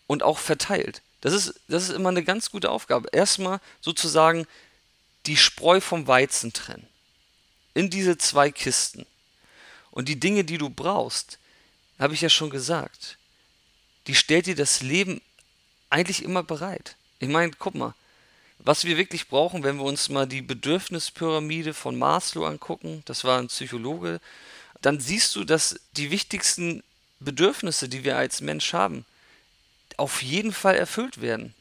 und 0.06 0.22
auch 0.22 0.38
verteilt. 0.38 1.02
Das 1.20 1.32
ist, 1.32 1.60
das 1.68 1.84
ist 1.84 1.94
immer 1.94 2.10
eine 2.10 2.24
ganz 2.24 2.50
gute 2.50 2.70
Aufgabe. 2.70 3.08
Erstmal 3.12 3.60
sozusagen 3.80 4.46
die 5.26 5.36
Spreu 5.36 5.80
vom 5.80 6.06
Weizen 6.06 6.52
trennen. 6.52 6.86
In 7.74 7.90
diese 7.90 8.16
zwei 8.18 8.50
Kisten. 8.50 9.04
Und 9.90 10.08
die 10.08 10.18
Dinge, 10.18 10.44
die 10.44 10.58
du 10.58 10.70
brauchst, 10.70 11.38
habe 11.98 12.14
ich 12.14 12.20
ja 12.20 12.28
schon 12.28 12.50
gesagt, 12.50 13.18
die 14.06 14.14
stellt 14.14 14.46
dir 14.46 14.56
das 14.56 14.82
Leben 14.82 15.20
eigentlich 15.90 16.22
immer 16.22 16.42
bereit. 16.42 16.96
Ich 17.20 17.28
meine, 17.28 17.52
guck 17.58 17.74
mal, 17.74 17.94
was 18.58 18.84
wir 18.84 18.96
wirklich 18.96 19.28
brauchen, 19.28 19.62
wenn 19.62 19.76
wir 19.76 19.84
uns 19.84 20.08
mal 20.08 20.26
die 20.26 20.42
Bedürfnispyramide 20.42 21.74
von 21.74 21.96
Maslow 21.96 22.46
angucken, 22.46 23.02
das 23.04 23.24
war 23.24 23.38
ein 23.38 23.48
Psychologe, 23.48 24.20
dann 24.80 25.00
siehst 25.00 25.34
du, 25.36 25.44
dass 25.44 25.80
die 25.92 26.10
wichtigsten 26.10 26.82
Bedürfnisse, 27.20 27.88
die 27.88 28.04
wir 28.04 28.16
als 28.16 28.40
Mensch 28.40 28.72
haben, 28.72 29.04
auf 29.96 30.22
jeden 30.22 30.52
Fall 30.52 30.76
erfüllt 30.76 31.20
werden. 31.20 31.54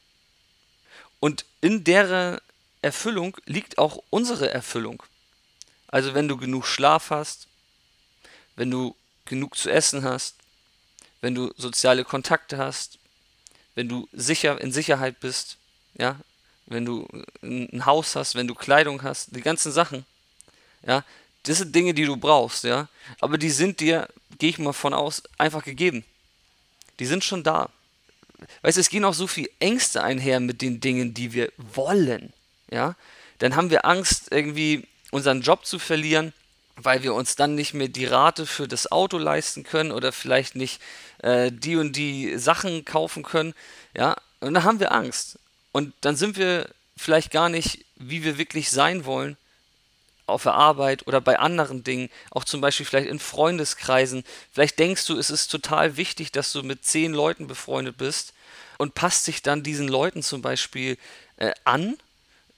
Und 1.20 1.46
in 1.62 1.84
der 1.84 2.42
Erfüllung 2.82 3.38
liegt 3.46 3.78
auch 3.78 4.04
unsere 4.10 4.52
Erfüllung. 4.52 5.04
Also 5.94 6.16
wenn 6.16 6.28
du 6.28 6.38
genug 6.38 6.66
Schlaf 6.66 7.12
hast, 7.12 7.46
wenn 8.56 8.72
du 8.72 8.96
genug 9.26 9.56
zu 9.56 9.70
essen 9.70 10.04
hast, 10.04 10.34
wenn 11.22 11.36
du 11.36 11.54
soziale 11.56 12.04
Kontakte 12.04 12.58
hast, 12.58 12.98
wenn 13.76 13.88
du 13.88 14.10
sicher 14.12 14.60
in 14.60 14.72
Sicherheit 14.72 15.20
bist, 15.20 15.58
ja, 15.94 16.20
wenn 16.66 16.84
du 16.84 17.08
ein 17.44 17.86
Haus 17.86 18.16
hast, 18.16 18.34
wenn 18.34 18.48
du 18.48 18.56
Kleidung 18.56 19.04
hast, 19.04 19.36
die 19.36 19.42
ganzen 19.42 19.72
Sachen, 19.72 20.04
ja, 20.84 21.06
das 21.44 21.60
sind 21.60 21.76
Dinge, 21.76 21.94
die 21.94 22.06
du 22.06 22.18
brauchst, 22.18 22.64
ja, 22.64 22.88
aber 23.20 23.38
die 23.38 23.52
sind 23.52 23.80
dir, 23.80 24.10
gehe 24.40 24.50
ich 24.50 24.58
mal 24.58 24.74
von 24.74 24.96
aus, 24.96 25.22
einfach 25.38 25.64
gegeben. 25.64 26.04
Die 26.98 27.06
sind 27.06 27.24
schon 27.24 27.44
da. 27.44 27.70
Weißt 28.64 28.78
du, 28.78 28.82
es 28.82 28.90
gehen 28.90 29.06
auch 29.06 29.14
so 29.14 29.28
viele 29.28 29.52
Ängste 29.60 30.02
einher 30.02 30.40
mit 30.40 30.64
den 30.64 30.82
Dingen, 30.82 31.14
die 31.14 31.34
wir 31.34 31.52
wollen, 31.58 32.34
ja. 32.72 32.96
Dann 33.38 33.56
haben 33.56 33.70
wir 33.70 33.86
Angst, 33.86 34.32
irgendwie 34.32 34.88
unseren 35.14 35.42
Job 35.42 35.66
zu 35.66 35.80
verlieren 35.80 36.34
weil 36.76 37.04
wir 37.04 37.14
uns 37.14 37.36
dann 37.36 37.56
nicht 37.56 37.74
mehr 37.74 37.88
die 37.88 38.06
Rate 38.06 38.46
für 38.46 38.68
das 38.68 38.92
Auto 38.92 39.18
leisten 39.18 39.64
können 39.64 39.92
oder 39.92 40.12
vielleicht 40.12 40.56
nicht 40.56 40.82
äh, 41.20 41.52
die 41.52 41.76
und 41.76 41.96
die 41.96 42.38
Sachen 42.38 42.86
kaufen 42.86 43.24
können. 43.24 43.54
Ja, 43.96 44.16
und 44.40 44.54
dann 44.54 44.64
haben 44.64 44.80
wir 44.80 44.92
Angst. 44.92 45.38
Und 45.72 45.94
dann 46.02 46.16
sind 46.16 46.38
wir 46.38 46.70
vielleicht 46.98 47.32
gar 47.32 47.50
nicht, 47.50 47.86
wie 47.96 48.24
wir 48.24 48.38
wirklich 48.38 48.72
sein 48.72 49.06
wollen, 49.06 49.38
auf 50.26 50.44
der 50.44 50.54
Arbeit 50.54 51.06
oder 51.06 51.20
bei 51.20 51.38
anderen 51.38 51.84
Dingen, 51.84 52.10
auch 52.32 52.46
zum 52.46 52.62
Beispiel 52.62 52.86
vielleicht 52.86 53.10
in 53.10 53.20
Freundeskreisen. 53.20 54.24
Vielleicht 54.52 54.80
denkst 54.80 55.06
du, 55.06 55.18
es 55.18 55.30
ist 55.30 55.50
total 55.50 55.98
wichtig, 55.98 56.32
dass 56.32 56.54
du 56.54 56.64
mit 56.64 56.86
zehn 56.86 57.14
Leuten 57.14 57.46
befreundet 57.46 57.98
bist 57.98 58.34
und 58.78 58.96
passt 58.96 59.28
dich 59.28 59.42
dann 59.42 59.64
diesen 59.64 59.88
Leuten 59.88 60.24
zum 60.24 60.42
Beispiel 60.42 60.98
äh, 61.38 61.52
an 61.66 61.98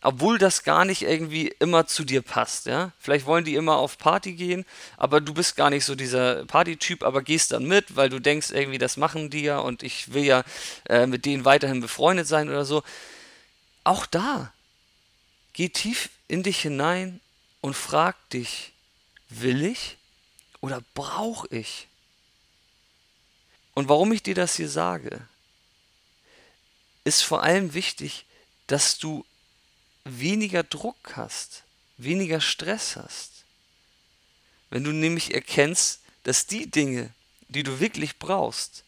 obwohl 0.01 0.37
das 0.37 0.63
gar 0.63 0.85
nicht 0.85 1.01
irgendwie 1.01 1.47
immer 1.59 1.87
zu 1.87 2.03
dir 2.03 2.21
passt, 2.21 2.67
ja. 2.67 2.91
Vielleicht 2.99 3.25
wollen 3.25 3.45
die 3.45 3.55
immer 3.55 3.77
auf 3.77 3.97
Party 3.97 4.33
gehen, 4.33 4.65
aber 4.97 5.19
du 5.19 5.33
bist 5.33 5.55
gar 5.55 5.69
nicht 5.69 5.85
so 5.85 5.95
dieser 5.95 6.45
Partytyp, 6.45 7.03
aber 7.03 7.23
gehst 7.23 7.51
dann 7.51 7.65
mit, 7.65 7.95
weil 7.95 8.09
du 8.09 8.19
denkst 8.19 8.51
irgendwie, 8.51 8.77
das 8.77 8.97
machen 8.97 9.29
die 9.29 9.41
ja 9.41 9.59
und 9.59 9.81
ich 9.81 10.13
will 10.13 10.23
ja 10.23 10.43
äh, 10.87 11.07
mit 11.07 11.25
denen 11.25 11.45
weiterhin 11.45 11.81
befreundet 11.81 12.27
sein 12.27 12.49
oder 12.49 12.65
so. 12.65 12.83
Auch 13.83 14.05
da, 14.05 14.53
geh 15.53 15.69
tief 15.69 16.09
in 16.27 16.43
dich 16.43 16.61
hinein 16.61 17.19
und 17.61 17.75
frag 17.75 18.15
dich, 18.29 18.73
will 19.29 19.63
ich 19.65 19.97
oder 20.61 20.81
brauche 20.93 21.47
ich? 21.49 21.87
Und 23.73 23.89
warum 23.89 24.11
ich 24.11 24.23
dir 24.23 24.35
das 24.35 24.55
hier 24.55 24.69
sage, 24.69 25.19
ist 27.03 27.21
vor 27.23 27.43
allem 27.43 27.73
wichtig, 27.73 28.25
dass 28.67 28.97
du 28.97 29.25
weniger 30.05 30.63
Druck 30.63 31.15
hast, 31.15 31.63
weniger 31.97 32.39
Stress 32.39 32.95
hast. 32.95 33.31
Wenn 34.69 34.83
du 34.83 34.91
nämlich 34.91 35.33
erkennst, 35.33 36.01
dass 36.23 36.47
die 36.47 36.69
Dinge, 36.69 37.13
die 37.49 37.63
du 37.63 37.79
wirklich 37.79 38.17
brauchst, 38.17 38.83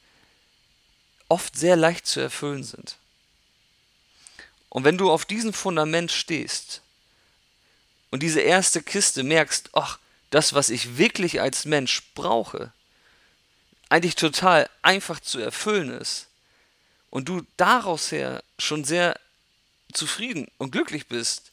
oft 1.28 1.58
sehr 1.58 1.76
leicht 1.76 2.08
zu 2.08 2.20
erfüllen 2.20 2.64
sind. 2.64 2.98
Und 4.70 4.84
wenn 4.84 4.98
du 4.98 5.12
auf 5.12 5.26
diesem 5.26 5.54
Fundament 5.54 6.12
stehst 6.12 6.82
und 8.12 8.24
diese 8.24 8.42
erste 8.42 8.82
Kiste 8.82 9.24
merkst, 9.24 9.70
ach, 9.74 10.00
das, 10.30 10.54
was 10.54 10.70
ich 10.70 10.98
wirklich 10.98 11.42
als 11.42 11.66
Mensch 11.66 12.04
brauche, 12.14 12.72
eigentlich 13.90 14.16
total 14.16 14.70
einfach 14.82 15.20
zu 15.20 15.40
erfüllen 15.40 15.90
ist 15.90 16.28
und 17.10 17.30
du 17.30 17.46
daraus 17.56 18.12
her 18.12 18.44
schon 18.60 18.84
sehr 18.84 19.20
zufrieden 19.98 20.50
und 20.58 20.72
glücklich 20.72 21.08
bist, 21.08 21.52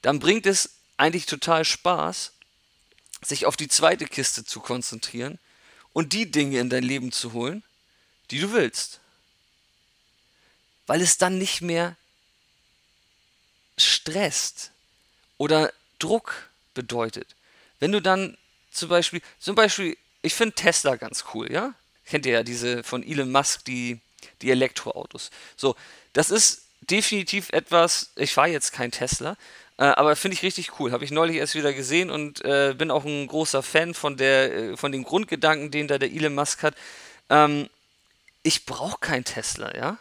dann 0.00 0.18
bringt 0.18 0.46
es 0.46 0.70
eigentlich 0.96 1.26
total 1.26 1.64
Spaß, 1.64 2.32
sich 3.22 3.46
auf 3.46 3.56
die 3.56 3.68
zweite 3.68 4.06
Kiste 4.06 4.44
zu 4.44 4.60
konzentrieren 4.60 5.38
und 5.92 6.12
die 6.12 6.30
Dinge 6.30 6.58
in 6.58 6.70
dein 6.70 6.82
Leben 6.82 7.12
zu 7.12 7.32
holen, 7.32 7.62
die 8.30 8.40
du 8.40 8.52
willst. 8.52 9.00
Weil 10.86 11.00
es 11.00 11.18
dann 11.18 11.38
nicht 11.38 11.60
mehr 11.60 11.96
stresst 13.78 14.72
oder 15.38 15.72
Druck 15.98 16.50
bedeutet. 16.74 17.36
Wenn 17.78 17.92
du 17.92 18.00
dann 18.02 18.36
zum 18.70 18.88
Beispiel, 18.88 19.22
zum 19.38 19.54
Beispiel, 19.54 19.96
ich 20.22 20.34
finde 20.34 20.54
Tesla 20.54 20.96
ganz 20.96 21.24
cool, 21.34 21.50
ja? 21.52 21.74
Kennt 22.06 22.26
ihr 22.26 22.32
ja 22.32 22.42
diese 22.42 22.82
von 22.82 23.02
Elon 23.02 23.30
Musk, 23.30 23.64
die, 23.64 24.00
die 24.40 24.50
Elektroautos. 24.50 25.30
So, 25.56 25.76
das 26.12 26.30
ist 26.30 26.62
definitiv 26.90 27.50
etwas, 27.50 28.12
ich 28.16 28.32
fahre 28.32 28.48
jetzt 28.48 28.72
kein 28.72 28.90
Tesla, 28.90 29.36
äh, 29.78 29.84
aber 29.84 30.16
finde 30.16 30.36
ich 30.36 30.42
richtig 30.42 30.78
cool. 30.78 30.92
Habe 30.92 31.04
ich 31.04 31.10
neulich 31.10 31.36
erst 31.36 31.54
wieder 31.54 31.72
gesehen 31.72 32.10
und 32.10 32.44
äh, 32.44 32.74
bin 32.76 32.90
auch 32.90 33.04
ein 33.04 33.26
großer 33.26 33.62
Fan 33.62 33.94
von, 33.94 34.16
der, 34.16 34.54
äh, 34.54 34.76
von 34.76 34.92
dem 34.92 35.04
Grundgedanken, 35.04 35.70
den 35.70 35.88
da 35.88 35.98
der 35.98 36.12
Elon 36.12 36.34
Musk 36.34 36.62
hat. 36.62 36.74
Ähm, 37.30 37.68
ich 38.42 38.66
brauche 38.66 38.98
kein 39.00 39.24
Tesla, 39.24 39.74
ja? 39.74 39.98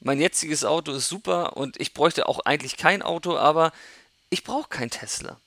Mein 0.00 0.20
jetziges 0.20 0.64
Auto 0.64 0.92
ist 0.92 1.08
super 1.08 1.56
und 1.56 1.80
ich 1.80 1.94
bräuchte 1.94 2.28
auch 2.28 2.40
eigentlich 2.40 2.76
kein 2.76 3.02
Auto, 3.02 3.36
aber 3.38 3.72
ich 4.28 4.44
brauche 4.44 4.68
kein 4.68 4.90
Tesla. 4.90 5.38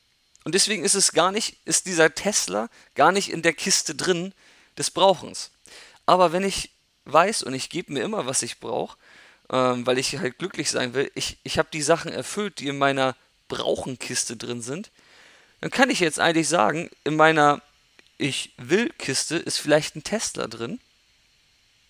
Und 0.44 0.56
deswegen 0.56 0.84
ist 0.84 0.96
es 0.96 1.12
gar 1.12 1.32
nicht, 1.32 1.58
ist 1.66 1.86
dieser 1.86 2.16
Tesla 2.16 2.70
gar 2.96 3.12
nicht 3.12 3.32
in 3.32 3.42
der 3.42 3.54
Kiste 3.54 3.94
drin 3.94 4.34
des 4.78 4.90
Brauchens. 4.92 5.52
Aber 6.06 6.32
wenn 6.32 6.44
ich 6.44 6.72
weiß 7.06 7.44
und 7.44 7.54
ich 7.54 7.70
gebe 7.70 7.94
mir 7.94 8.04
immer, 8.04 8.26
was 8.26 8.42
ich 8.42 8.60
brauche, 8.60 8.98
ähm, 9.52 9.86
weil 9.86 9.98
ich 9.98 10.18
halt 10.18 10.38
glücklich 10.38 10.70
sein 10.70 10.94
will, 10.94 11.12
ich, 11.16 11.38
ich 11.44 11.58
habe 11.58 11.70
die 11.72 11.82
Sachen 11.82 12.12
erfüllt, 12.12 12.60
die 12.60 12.68
in 12.68 12.78
meiner 12.78 13.16
Brauchenkiste 13.48 14.38
drin 14.38 14.62
sind, 14.62 14.92
dann 15.62 15.72
kann 15.72 15.90
ich 15.90 16.00
jetzt 16.00 16.20
eigentlich 16.20 16.50
sagen, 16.50 16.90
in 17.04 17.16
meiner 17.16 17.62
Ich 18.18 18.54
will 18.58 18.90
Kiste 18.98 19.38
ist 19.38 19.58
vielleicht 19.58 19.96
ein 19.96 20.04
Tesla 20.04 20.48
drin. 20.48 20.80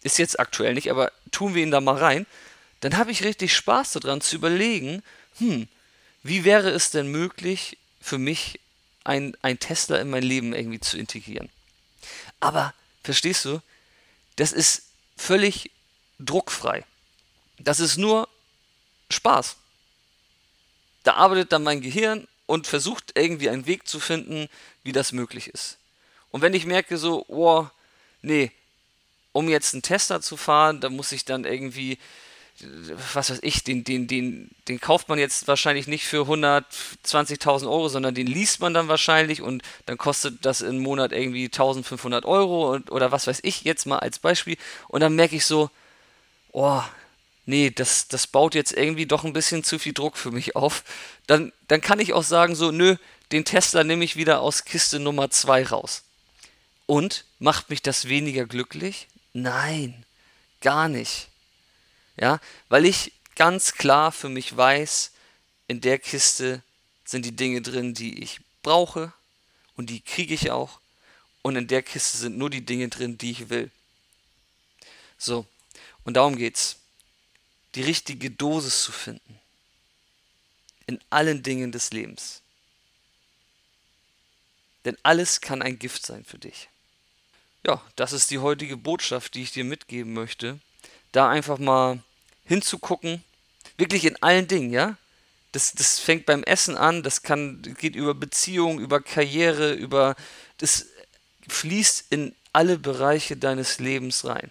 Ist 0.03 0.19
jetzt 0.19 0.39
aktuell 0.39 0.73
nicht, 0.73 0.91
aber 0.91 1.11
tun 1.31 1.55
wir 1.55 1.63
ihn 1.63 1.71
da 1.71 1.81
mal 1.81 1.97
rein 1.97 2.25
dann 2.81 2.97
habe 2.97 3.11
ich 3.11 3.23
richtig 3.23 3.55
Spaß 3.55 3.93
daran 3.93 4.21
zu 4.21 4.35
überlegen, 4.35 5.03
hm, 5.39 5.67
wie 6.23 6.43
wäre 6.43 6.69
es 6.69 6.91
denn 6.91 7.07
möglich 7.07 7.77
für 8.01 8.17
mich, 8.17 8.59
ein, 9.03 9.37
ein 9.41 9.57
Tesla 9.57 9.97
in 9.97 10.09
mein 10.09 10.23
Leben 10.23 10.53
irgendwie 10.53 10.81
zu 10.81 10.97
integrieren. 10.97 11.49
Aber, 12.41 12.73
verstehst 13.03 13.45
du, 13.45 13.61
das 14.35 14.51
ist 14.51 14.83
völlig 15.15 15.71
druckfrei. 16.19 16.83
Das 17.59 17.79
ist 17.79 17.97
nur 17.97 18.27
Spaß. 19.09 19.55
Da 21.03 21.13
arbeitet 21.13 21.51
dann 21.51 21.63
mein 21.63 21.81
Gehirn 21.81 22.27
und 22.45 22.67
versucht 22.67 23.11
irgendwie 23.15 23.49
einen 23.49 23.65
Weg 23.65 23.87
zu 23.87 23.99
finden, 23.99 24.49
wie 24.83 24.91
das 24.91 25.11
möglich 25.11 25.47
ist. 25.47 25.77
Und 26.31 26.41
wenn 26.41 26.53
ich 26.53 26.65
merke 26.65 26.97
so, 26.97 27.25
oh, 27.27 27.67
nee, 28.21 28.51
um 29.31 29.49
jetzt 29.49 29.73
einen 29.73 29.83
Tesla 29.83 30.21
zu 30.21 30.37
fahren, 30.37 30.81
da 30.81 30.89
muss 30.89 31.11
ich 31.11 31.25
dann 31.25 31.45
irgendwie 31.45 31.97
was 33.13 33.29
weiß 33.29 33.39
ich, 33.43 33.63
den, 33.63 33.83
den, 33.83 34.07
den, 34.07 34.49
den 34.67 34.81
kauft 34.81 35.09
man 35.09 35.19
jetzt 35.19 35.47
wahrscheinlich 35.47 35.87
nicht 35.87 36.05
für 36.05 36.23
120.000 36.23 37.65
Euro, 37.69 37.87
sondern 37.87 38.15
den 38.15 38.25
liest 38.25 38.59
man 38.61 38.73
dann 38.73 38.87
wahrscheinlich 38.87 39.41
und 39.41 39.61
dann 39.85 39.97
kostet 39.97 40.43
das 40.43 40.61
im 40.61 40.79
Monat 40.79 41.11
irgendwie 41.11 41.45
1500 41.45 42.25
Euro 42.25 42.73
und, 42.73 42.91
oder 42.91 43.11
was 43.11 43.27
weiß 43.27 43.39
ich 43.43 43.63
jetzt 43.63 43.85
mal 43.85 43.99
als 43.99 44.17
Beispiel. 44.19 44.57
Und 44.87 45.01
dann 45.01 45.15
merke 45.15 45.35
ich 45.35 45.45
so, 45.45 45.69
oh, 46.51 46.81
nee, 47.47 47.71
das, 47.71 48.07
das 48.07 48.27
baut 48.27 48.53
jetzt 48.53 48.73
irgendwie 48.73 49.07
doch 49.07 49.23
ein 49.23 49.33
bisschen 49.33 49.63
zu 49.63 49.79
viel 49.79 49.93
Druck 49.93 50.17
für 50.17 50.31
mich 50.31 50.55
auf. 50.55 50.83
Dann, 51.25 51.51
dann 51.67 51.81
kann 51.81 51.99
ich 51.99 52.13
auch 52.13 52.23
sagen, 52.23 52.55
so, 52.55 52.71
nö, 52.71 52.97
den 53.31 53.45
Tesla 53.45 53.83
nehme 53.83 54.05
ich 54.05 54.15
wieder 54.15 54.41
aus 54.41 54.65
Kiste 54.65 54.99
Nummer 54.99 55.31
2 55.31 55.65
raus. 55.65 56.03
Und 56.85 57.25
macht 57.39 57.69
mich 57.69 57.81
das 57.81 58.07
weniger 58.07 58.45
glücklich? 58.45 59.07
Nein, 59.33 60.05
gar 60.61 60.87
nicht. 60.87 61.29
Ja, 62.17 62.39
weil 62.69 62.85
ich 62.85 63.13
ganz 63.35 63.73
klar 63.73 64.11
für 64.11 64.29
mich 64.29 64.55
weiß, 64.55 65.11
in 65.67 65.81
der 65.81 65.99
Kiste 65.99 66.61
sind 67.05 67.25
die 67.25 67.35
Dinge 67.35 67.61
drin, 67.61 67.93
die 67.93 68.21
ich 68.21 68.39
brauche 68.61 69.13
und 69.75 69.89
die 69.89 70.01
kriege 70.01 70.33
ich 70.33 70.51
auch. 70.51 70.79
Und 71.41 71.55
in 71.55 71.67
der 71.67 71.83
Kiste 71.83 72.17
sind 72.17 72.37
nur 72.37 72.49
die 72.49 72.65
Dinge 72.65 72.89
drin, 72.89 73.17
die 73.17 73.31
ich 73.31 73.49
will. 73.49 73.71
So, 75.17 75.45
und 76.03 76.15
darum 76.15 76.35
geht's. 76.35 76.77
Die 77.77 77.83
richtige 77.83 78.31
Dosis 78.31 78.81
zu 78.81 78.91
finden. 78.91 79.39
In 80.87 80.99
allen 81.11 81.43
Dingen 81.43 81.71
des 81.71 81.91
Lebens. 81.91 82.41
Denn 84.83 84.97
alles 85.03 85.41
kann 85.41 85.61
ein 85.61 85.77
Gift 85.77 86.03
sein 86.03 86.25
für 86.25 86.39
dich. 86.39 86.69
Ja, 87.63 87.79
das 87.95 88.13
ist 88.13 88.31
die 88.31 88.39
heutige 88.39 88.77
Botschaft, 88.77 89.35
die 89.35 89.43
ich 89.43 89.51
dir 89.51 89.63
mitgeben 89.63 90.13
möchte. 90.13 90.59
Da 91.11 91.29
einfach 91.29 91.59
mal 91.59 92.01
hinzugucken, 92.45 93.23
wirklich 93.77 94.05
in 94.05 94.19
allen 94.23 94.47
Dingen, 94.47 94.71
ja. 94.71 94.97
Das, 95.51 95.73
das 95.73 95.99
fängt 95.99 96.25
beim 96.25 96.43
Essen 96.43 96.75
an, 96.75 97.03
das 97.03 97.21
kann, 97.21 97.61
geht 97.77 97.95
über 97.95 98.15
Beziehung, 98.15 98.79
über 98.79 99.01
Karriere, 99.01 99.73
über, 99.73 100.15
das 100.57 100.87
fließt 101.47 102.07
in 102.09 102.33
alle 102.53 102.79
Bereiche 102.79 103.37
deines 103.37 103.77
Lebens 103.77 104.25
rein. 104.25 104.49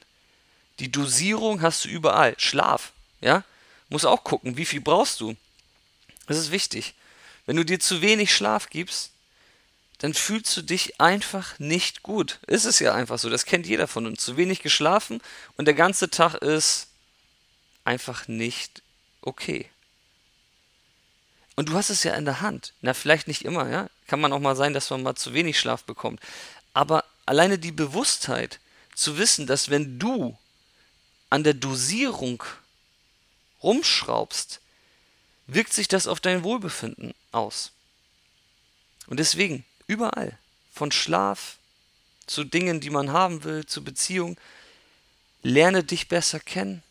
Die 0.79 0.93
Dosierung 0.93 1.61
hast 1.61 1.87
du 1.87 1.89
überall. 1.89 2.37
Schlaf, 2.39 2.93
ja. 3.27 3.45
Muss 3.89 4.05
auch 4.05 4.25
gucken, 4.25 4.57
wie 4.57 4.65
viel 4.65 4.81
brauchst 4.81 5.21
du. 5.21 5.37
Das 6.27 6.39
ist 6.39 6.51
wichtig. 6.51 6.95
Wenn 7.45 7.57
du 7.57 7.65
dir 7.65 7.79
zu 7.79 8.01
wenig 8.01 8.35
Schlaf 8.35 8.71
gibst, 8.71 9.11
dann 9.99 10.15
fühlst 10.15 10.57
du 10.57 10.63
dich 10.63 11.01
einfach 11.01 11.59
nicht 11.59 12.03
gut. 12.03 12.39
Ist 12.47 12.65
es 12.65 12.79
ja 12.79 12.95
einfach 12.95 13.19
so, 13.19 13.31
das 13.31 13.47
kennt 13.47 13.67
jeder 13.67 13.87
von 13.87 14.07
uns. 14.07 14.25
Zu 14.25 14.37
wenig 14.37 14.63
geschlafen 14.63 15.21
und 15.57 15.67
der 15.67 15.75
ganze 15.75 16.11
Tag 16.11 16.35
ist 16.35 16.89
einfach 17.85 18.29
nicht 18.29 18.83
okay. 19.23 19.71
Und 21.55 21.71
du 21.71 21.75
hast 21.75 21.91
es 21.91 22.03
ja 22.03 22.15
in 22.15 22.27
der 22.27 22.41
Hand. 22.43 22.75
Na, 22.83 22.93
vielleicht 22.93 23.29
nicht 23.29 23.45
immer, 23.45 23.71
ja. 23.71 23.89
Kann 24.07 24.21
man 24.21 24.33
auch 24.33 24.41
mal 24.41 24.57
sein, 24.57 24.75
dass 24.75 24.91
man 24.91 25.03
mal 25.03 25.15
zu 25.15 25.33
wenig 25.33 25.59
Schlaf 25.59 25.85
bekommt. 25.85 26.21
Aber 26.75 27.05
alleine 27.25 27.59
die 27.59 27.73
Bewusstheit 27.73 28.61
zu 28.95 29.17
wissen, 29.19 29.47
dass 29.47 29.71
wenn 29.71 29.99
du 29.99 30.37
an 31.31 31.45
der 31.45 31.55
Dosierung 31.55 32.43
rumschraubst, 33.67 34.61
wirkt 35.47 35.75
sich 35.75 35.89
das 35.89 36.07
auf 36.07 36.21
dein 36.21 36.43
Wohlbefinden 36.43 37.15
aus. 37.33 37.73
Und 39.09 39.21
deswegen, 39.21 39.65
überall, 39.87 40.39
von 40.73 40.91
Schlaf 40.91 41.59
zu 42.27 42.45
Dingen, 42.45 42.81
die 42.81 42.91
man 42.91 43.13
haben 43.13 43.45
will, 43.45 43.67
zu 43.67 43.85
Beziehung, 43.85 44.39
lerne 45.43 45.85
dich 45.85 46.09
besser 46.09 46.41
kennen, 46.41 46.83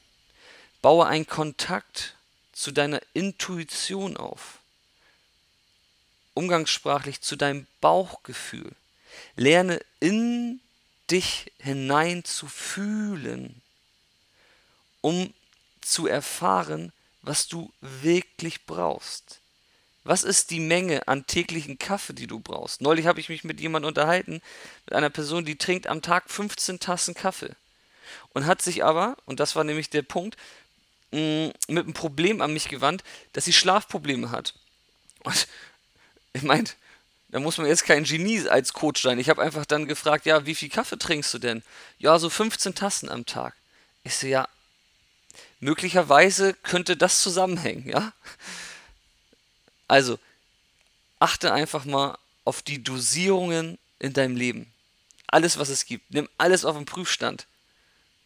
Baue 0.85 1.07
einen 1.07 1.25
Kontakt 1.25 2.15
zu 2.53 2.71
deiner 2.71 3.01
Intuition 3.13 4.17
auf. 4.17 4.59
Umgangssprachlich 6.35 7.21
zu 7.21 7.37
deinem 7.37 7.65
Bauchgefühl. 7.81 8.71
Lerne 9.35 9.81
in 9.99 10.59
dich 11.09 11.51
hinein 11.57 12.23
zu 12.23 12.47
fühlen, 12.47 13.63
um 15.01 15.33
zu 15.85 16.07
erfahren, 16.07 16.91
was 17.21 17.47
du 17.47 17.71
wirklich 17.81 18.65
brauchst. 18.65 19.39
Was 20.03 20.23
ist 20.23 20.51
die 20.51 20.59
Menge 20.59 21.07
an 21.07 21.25
täglichen 21.25 21.79
Kaffee, 21.79 22.13
die 22.13 22.27
du 22.27 22.39
brauchst? 22.39 22.81
Neulich 22.81 23.07
habe 23.07 23.19
ich 23.19 23.29
mich 23.29 23.43
mit 23.43 23.59
jemandem 23.59 23.87
unterhalten, 23.87 24.41
mit 24.85 24.93
einer 24.93 25.09
Person, 25.09 25.45
die 25.45 25.57
trinkt 25.57 25.87
am 25.87 26.03
Tag 26.03 26.29
15 26.29 26.79
Tassen 26.79 27.15
Kaffee. 27.15 27.55
Und 28.33 28.45
hat 28.45 28.61
sich 28.61 28.83
aber, 28.83 29.17
und 29.25 29.39
das 29.39 29.55
war 29.55 29.63
nämlich 29.63 29.89
der 29.89 30.03
Punkt, 30.03 30.37
mh, 31.11 31.51
mit 31.67 31.85
einem 31.85 31.93
Problem 31.93 32.41
an 32.41 32.53
mich 32.53 32.69
gewandt, 32.69 33.03
dass 33.33 33.45
sie 33.45 33.53
Schlafprobleme 33.53 34.29
hat. 34.29 34.53
Und 35.23 35.47
ich 36.33 36.43
meine, 36.43 36.65
da 37.29 37.39
muss 37.39 37.57
man 37.57 37.65
jetzt 37.65 37.85
kein 37.85 38.03
Genie 38.03 38.47
als 38.47 38.73
Coach 38.73 39.01
sein. 39.01 39.17
Ich 39.17 39.29
habe 39.29 39.41
einfach 39.41 39.65
dann 39.65 39.87
gefragt, 39.87 40.27
ja, 40.27 40.45
wie 40.45 40.55
viel 40.55 40.69
Kaffee 40.69 40.97
trinkst 40.97 41.33
du 41.33 41.39
denn? 41.39 41.63
Ja, 41.97 42.19
so 42.19 42.29
15 42.29 42.75
Tassen 42.75 43.09
am 43.09 43.25
Tag. 43.25 43.55
Ich 44.03 44.15
so, 44.15 44.27
ja, 44.27 44.47
möglicherweise 45.65 46.53
könnte 46.53 46.95
das 46.95 47.21
zusammenhängen, 47.21 47.89
ja? 47.89 48.13
Also, 49.87 50.19
achte 51.17 51.51
einfach 51.53 51.85
mal 51.85 52.17
auf 52.43 52.61
die 52.61 52.83
Dosierungen 52.83 53.79
in 53.97 54.13
deinem 54.13 54.35
Leben. 54.35 54.71
Alles, 55.25 55.57
was 55.57 55.69
es 55.69 55.85
gibt. 55.85 56.13
Nimm 56.13 56.29
alles 56.37 56.65
auf 56.65 56.75
den 56.75 56.85
Prüfstand. 56.85 57.47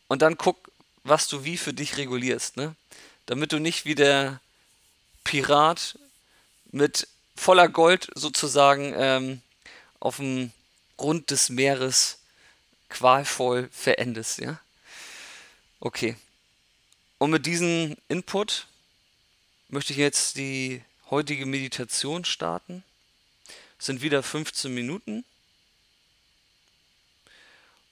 Und 0.09 0.21
dann 0.21 0.37
guck, 0.37 0.69
was 1.03 1.29
du 1.29 1.45
wie 1.45 1.57
für 1.57 1.73
dich 1.73 1.95
regulierst, 1.95 2.57
ne? 2.57 2.75
Damit 3.25 3.53
du 3.53 3.59
nicht 3.59 3.85
wie 3.85 3.95
der 3.95 4.41
Pirat 5.23 5.97
mit 6.71 7.07
voller 7.37 7.69
Gold 7.69 8.09
sozusagen 8.15 8.93
ähm, 8.97 9.41
auf 10.01 10.17
dem 10.17 10.51
Grund 10.97 11.31
des 11.31 11.49
Meeres 11.49 12.17
qualvoll 12.89 13.69
verendest, 13.71 14.39
ja? 14.39 14.59
Okay. 15.79 16.17
Und 17.19 17.31
mit 17.31 17.45
diesem 17.45 17.97
Input 18.07 18.65
möchte 19.67 19.91
ich 19.91 19.99
jetzt 19.99 20.37
die 20.37 20.81
heutige 21.09 21.45
Meditation 21.45 22.23
starten. 22.23 22.83
Es 23.77 23.87
sind 23.87 24.01
wieder 24.01 24.23
15 24.23 24.73
Minuten. 24.73 25.25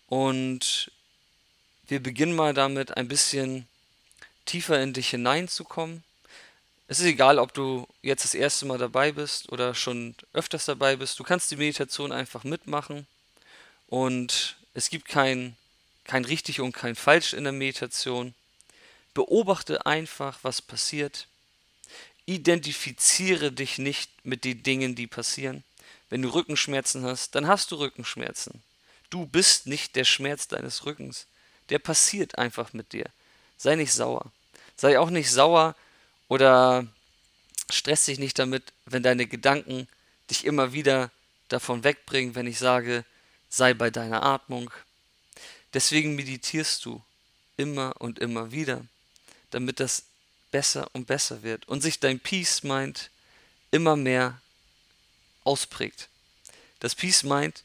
Und 0.08 0.92
wir 1.88 2.02
beginnen 2.02 2.36
mal 2.36 2.54
damit, 2.54 2.96
ein 2.96 3.10
bisschen 3.10 3.68
tiefer 4.46 4.82
in 4.82 4.94
dich 4.94 5.10
hineinzukommen. 5.10 6.06
Es 6.88 7.00
ist 7.00 7.06
egal, 7.06 7.38
ob 7.38 7.54
du 7.54 7.86
jetzt 8.02 8.24
das 8.24 8.34
erste 8.34 8.66
Mal 8.66 8.78
dabei 8.78 9.12
bist 9.12 9.52
oder 9.52 9.76
schon 9.76 10.16
öfters 10.32 10.64
dabei 10.64 10.96
bist. 10.96 11.20
Du 11.20 11.26
kannst 11.26 11.52
die 11.52 11.58
Meditation 11.58 12.14
einfach 12.14 12.46
mitmachen. 12.46 13.06
Und 13.88 14.56
es 14.74 14.90
gibt 14.90 15.10
kein, 15.10 15.58
kein 16.06 16.24
richtig 16.24 16.62
und 16.62 16.72
kein 16.72 16.96
falsch 16.96 17.34
in 17.34 17.44
der 17.44 17.52
Meditation. 17.52 18.34
Beobachte 19.18 19.84
einfach, 19.88 20.38
was 20.44 20.62
passiert. 20.62 21.28
Identifiziere 22.28 23.52
dich 23.52 23.80
nicht 23.80 24.12
mit 24.24 24.44
den 24.44 24.62
Dingen, 24.62 24.94
die 24.94 25.08
passieren. 25.08 25.64
Wenn 26.12 26.22
du 26.22 26.30
Rückenschmerzen 26.30 27.04
hast, 27.04 27.34
dann 27.34 27.48
hast 27.48 27.72
du 27.72 27.78
Rückenschmerzen. 27.78 28.62
Du 29.10 29.26
bist 29.26 29.66
nicht 29.66 29.96
der 29.96 30.04
Schmerz 30.04 30.48
deines 30.48 30.86
Rückens. 30.86 31.26
Der 31.70 31.80
passiert 31.80 32.38
einfach 32.38 32.74
mit 32.74 32.94
dir. 32.94 33.06
Sei 33.58 33.74
nicht 33.74 33.92
sauer. 33.92 34.32
Sei 34.76 35.00
auch 35.00 35.10
nicht 35.10 35.32
sauer 35.32 35.76
oder 36.28 36.86
stress 37.72 38.06
dich 38.06 38.20
nicht 38.20 38.38
damit, 38.38 38.72
wenn 38.86 39.02
deine 39.02 39.26
Gedanken 39.26 39.88
dich 40.30 40.46
immer 40.46 40.74
wieder 40.74 41.10
davon 41.48 41.84
wegbringen, 41.84 42.36
wenn 42.36 42.46
ich 42.46 42.60
sage, 42.60 43.04
sei 43.50 43.74
bei 43.74 43.90
deiner 43.90 44.22
Atmung. 44.22 44.70
Deswegen 45.74 46.14
meditierst 46.14 46.86
du 46.86 47.02
immer 47.56 47.96
und 47.98 48.20
immer 48.20 48.52
wieder, 48.52 48.86
damit 49.52 49.80
das 49.80 50.04
besser 50.52 50.90
und 50.94 51.08
besser 51.08 51.44
wird 51.44 51.68
und 51.68 51.82
sich 51.82 52.00
dein 52.00 52.20
Peace 52.20 52.64
Mind 52.64 53.10
immer 53.72 53.96
mehr 53.96 54.42
ausprägt. 55.44 56.10
Das 56.80 56.96
Peace 56.96 57.24
Mind 57.24 57.64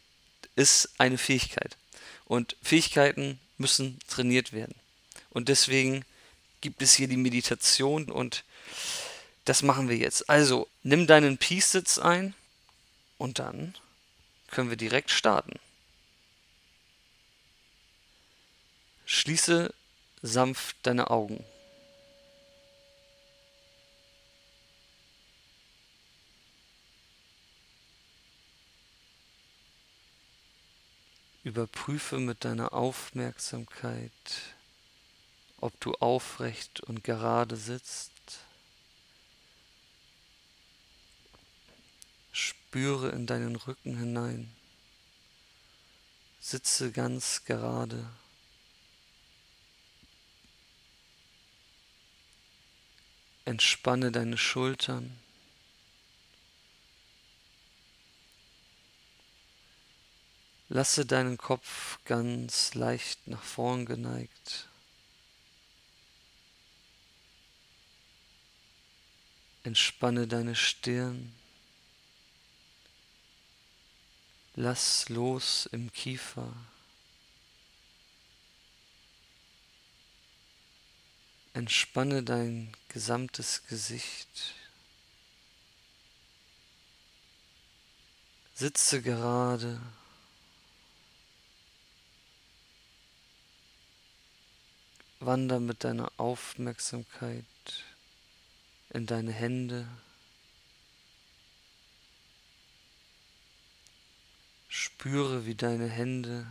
ist 0.57 0.91
eine 0.99 1.19
Fähigkeit 1.19 1.77
und 2.25 2.57
Fähigkeiten 2.63 3.39
müssen 3.59 3.99
trainiert 4.09 4.53
werden. 4.53 4.75
Und 5.31 5.49
deswegen 5.49 6.05
gibt 6.61 6.83
es 6.83 6.95
hier 6.95 7.09
die 7.09 7.17
Meditation 7.17 8.11
und 8.11 8.45
das 9.45 9.63
machen 9.63 9.89
wir 9.89 9.97
jetzt. 9.97 10.29
Also, 10.29 10.69
nimm 10.83 11.07
deinen 11.07 11.39
Peace-Sitz 11.39 11.99
ein 11.99 12.35
und 13.19 13.39
dann 13.39 13.75
können 14.51 14.71
wir 14.71 14.77
direkt 14.77 15.11
starten. 15.11 15.59
Schließe 19.05 19.75
sanft 20.23 20.77
deine 20.83 21.11
Augen. 21.11 21.45
Überprüfe 31.45 32.19
mit 32.19 32.45
deiner 32.45 32.73
Aufmerksamkeit, 32.73 34.13
ob 35.59 35.79
du 35.81 35.95
aufrecht 35.95 36.81
und 36.81 37.03
gerade 37.03 37.57
sitzt. 37.57 38.13
Spüre 42.31 43.11
in 43.11 43.27
deinen 43.27 43.57
Rücken 43.57 43.99
hinein. 43.99 44.55
Sitze 46.41 46.93
ganz 46.93 47.45
gerade. 47.45 48.09
Entspanne 53.45 54.13
deine 54.13 54.39
Schultern. 54.39 55.19
Lasse 60.75 61.05
deinen 61.05 61.37
Kopf 61.37 61.99
ganz 62.07 62.73
leicht 62.73 63.27
nach 63.29 63.43
vorn 63.43 63.85
geneigt. 63.85 64.71
Entspanne 69.65 70.27
deine 70.27 70.57
Stirn. 70.57 71.35
Lass 74.55 75.11
los 75.11 75.67
im 75.67 75.93
Kiefer. 75.93 76.55
Entspanne 81.53 82.23
dein 82.23 82.75
gesamtes 82.89 83.67
Gesicht. 83.67 84.55
Sitze 88.55 89.03
gerade. 89.03 89.79
Wander 95.25 95.61
mit 95.61 95.85
deiner 95.85 96.11
Aufmerksamkeit 96.17 97.45
in 98.91 99.07
deine 99.07 99.31
Hände. 99.31 99.87
Spüre, 104.69 105.47
wie 105.47 105.55
deine 105.55 105.89
Hände 105.89 106.45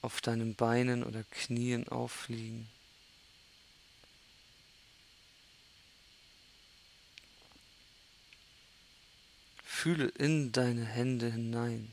auf 0.00 0.22
deinen 0.22 0.54
Beinen 0.54 1.04
oder 1.04 1.24
Knien 1.24 1.86
aufliegen. 1.88 2.70
Fühle 9.62 10.06
in 10.06 10.52
deine 10.52 10.86
Hände 10.86 11.30
hinein. 11.30 11.92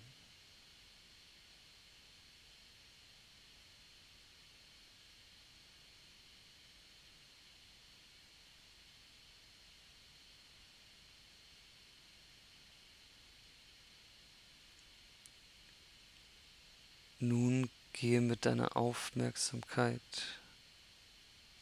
Nun 17.23 17.69
gehe 18.03 18.19
mit 18.19 18.45
deiner 18.45 18.75
Aufmerksamkeit 18.75 20.01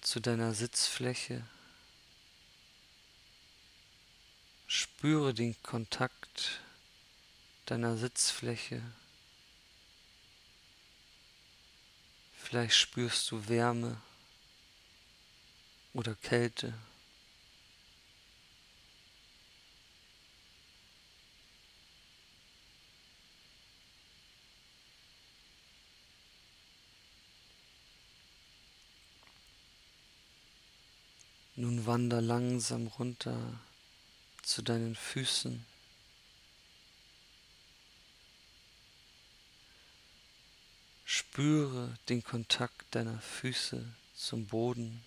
zu 0.01 0.19
deiner 0.19 0.55
Sitzfläche. 0.55 1.45
Spüre 4.65 5.35
den 5.35 5.55
Kontakt 5.61 6.61
deiner 7.67 7.95
Sitzfläche. 7.95 8.81
Vielleicht 12.33 12.75
spürst 12.75 13.29
du 13.29 13.47
Wärme 13.47 14.01
oder 15.93 16.15
Kälte. 16.15 16.73
Nun 31.61 31.80
wander 31.91 32.21
langsam 32.21 32.87
runter 32.87 33.59
zu 34.43 34.61
deinen 34.61 34.95
Füßen. 34.95 35.65
Spüre 41.03 41.97
den 42.07 42.23
Kontakt 42.23 42.95
deiner 42.95 43.19
Füße 43.19 43.85
zum 44.15 44.47
Boden. 44.47 45.03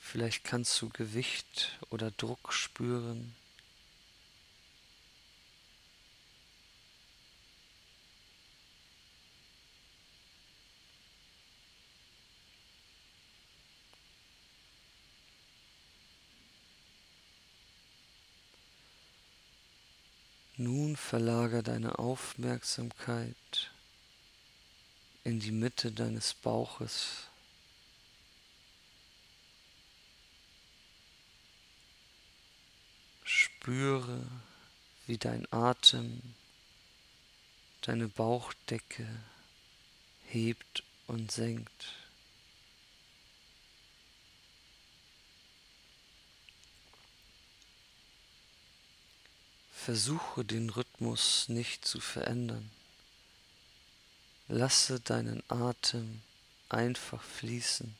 Vielleicht 0.00 0.42
kannst 0.42 0.82
du 0.82 0.88
Gewicht 0.88 1.78
oder 1.90 2.10
Druck 2.10 2.52
spüren. 2.52 3.36
Nun 20.56 20.93
verlager 21.04 21.62
deine 21.62 21.98
Aufmerksamkeit 21.98 23.70
in 25.22 25.38
die 25.38 25.52
Mitte 25.52 25.92
deines 25.92 26.32
Bauches. 26.32 27.28
Spüre, 33.22 34.24
wie 35.06 35.18
dein 35.18 35.46
Atem 35.52 36.22
deine 37.82 38.08
Bauchdecke 38.08 39.06
hebt 40.26 40.82
und 41.06 41.30
senkt. 41.30 42.03
Versuche 49.84 50.46
den 50.46 50.70
Rhythmus 50.70 51.50
nicht 51.50 51.84
zu 51.84 52.00
verändern. 52.00 52.70
Lasse 54.48 54.98
deinen 54.98 55.42
Atem 55.48 56.22
einfach 56.70 57.22
fließen. 57.22 57.94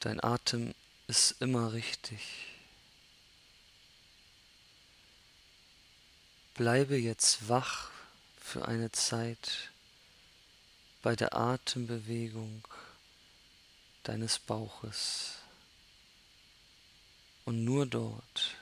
Dein 0.00 0.24
Atem 0.24 0.74
ist 1.06 1.32
immer 1.42 1.74
richtig. 1.74 2.46
Bleibe 6.54 6.96
jetzt 6.96 7.46
wach 7.46 7.90
für 8.40 8.66
eine 8.66 8.90
Zeit 8.90 9.70
bei 11.02 11.14
der 11.14 11.36
Atembewegung 11.36 12.66
deines 14.04 14.38
Bauches. 14.38 15.34
Und 17.44 17.66
nur 17.66 17.84
dort, 17.84 18.56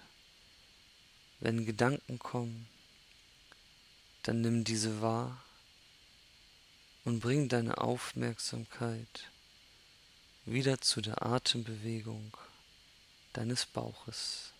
wenn 1.40 1.66
Gedanken 1.66 2.18
kommen, 2.18 2.68
dann 4.22 4.40
nimm 4.40 4.64
diese 4.64 5.01
wahr 5.01 5.42
und 7.05 7.20
bring 7.20 7.49
deine 7.49 7.79
Aufmerksamkeit 7.79 9.29
wieder 10.44 10.81
zu 10.81 11.01
der 11.01 11.22
Atembewegung 11.22 12.37
deines 13.33 13.66
Bauches. 13.66 14.53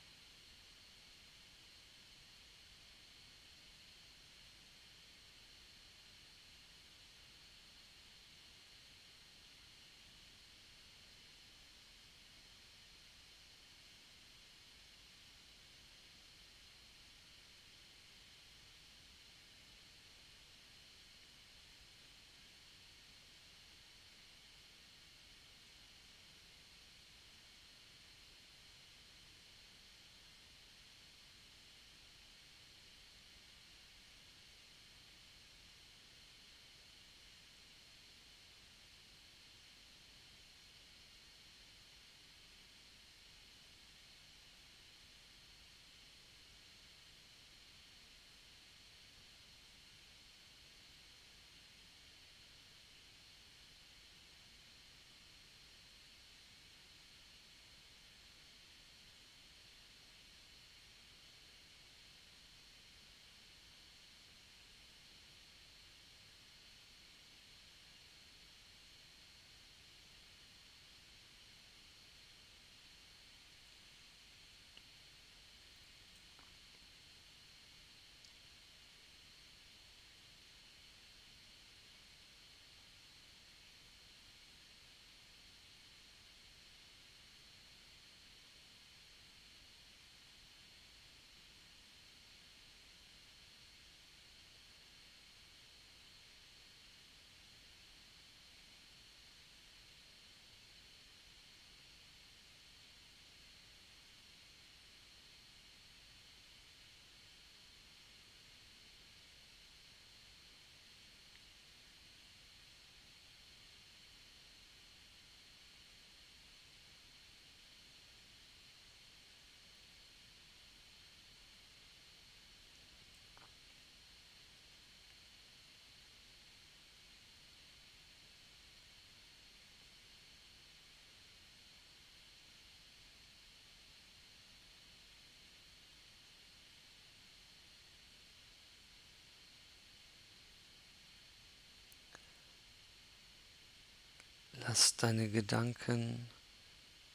Lass 144.77 144.95
deine 144.95 145.31
Gedanken 145.31 146.29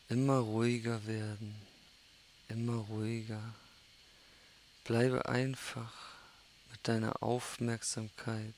immer 0.10 0.40
ruhiger 0.40 1.06
werden, 1.06 1.56
immer 2.48 2.78
ruhiger. 2.78 3.54
Bleibe 4.84 5.30
einfach 5.30 5.94
mit 6.72 6.88
deiner 6.88 7.22
Aufmerksamkeit 7.22 8.56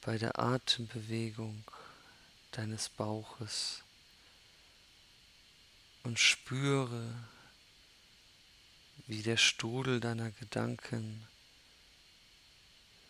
bei 0.00 0.16
der 0.16 0.38
Atembewegung 0.38 1.62
deines 2.52 2.88
Bauches 2.88 3.82
und 6.04 6.18
spüre, 6.18 7.12
wie 9.08 9.20
der 9.20 9.36
Strudel 9.36 10.00
deiner 10.00 10.30
Gedanken 10.30 11.26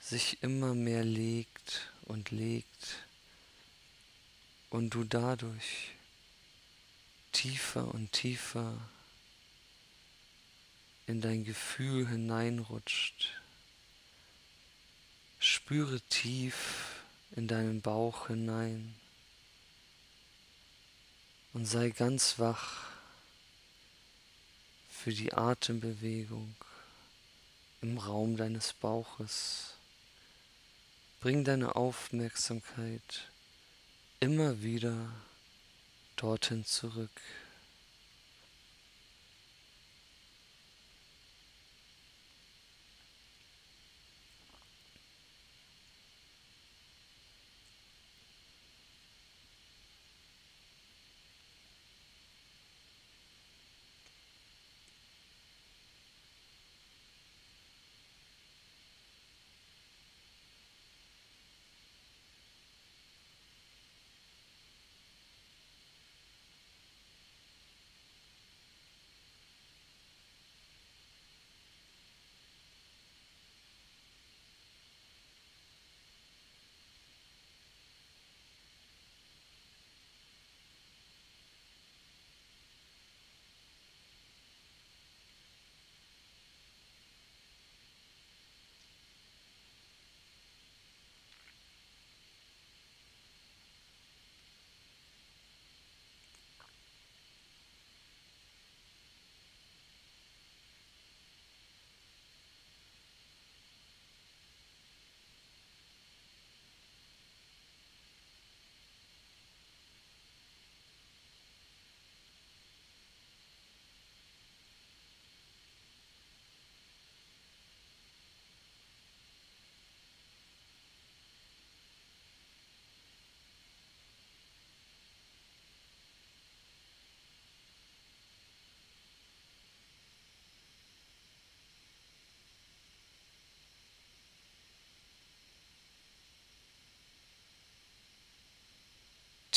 sich 0.01 0.43
immer 0.43 0.75
mehr 0.75 1.05
legt 1.05 1.93
und 2.07 2.33
legt 2.33 3.06
und 4.77 4.91
du 4.91 5.05
dadurch 5.05 5.93
tiefer 7.33 7.95
und 7.95 8.13
tiefer 8.13 8.79
in 11.07 11.23
dein 11.23 11.45
Gefühl 11.45 12.07
hineinrutscht. 12.07 13.41
Spüre 15.39 16.03
tief 16.03 17.01
in 17.37 17.49
deinen 17.49 17.81
Bauch 17.81 18.27
hinein 18.27 18.95
und 21.55 21.65
sei 21.65 21.89
ganz 21.89 22.39
wach 22.39 22.91
für 24.91 25.15
die 25.15 25.33
Atembewegung 25.33 26.55
im 27.81 27.97
Raum 27.97 28.37
deines 28.37 28.75
Bauches. 28.75 29.73
Bring 31.21 31.45
deine 31.45 31.77
Aufmerksamkeit 31.77 33.31
immer 34.21 34.63
wieder 34.63 34.95
dorthin 36.17 36.65
zurück. 36.65 37.11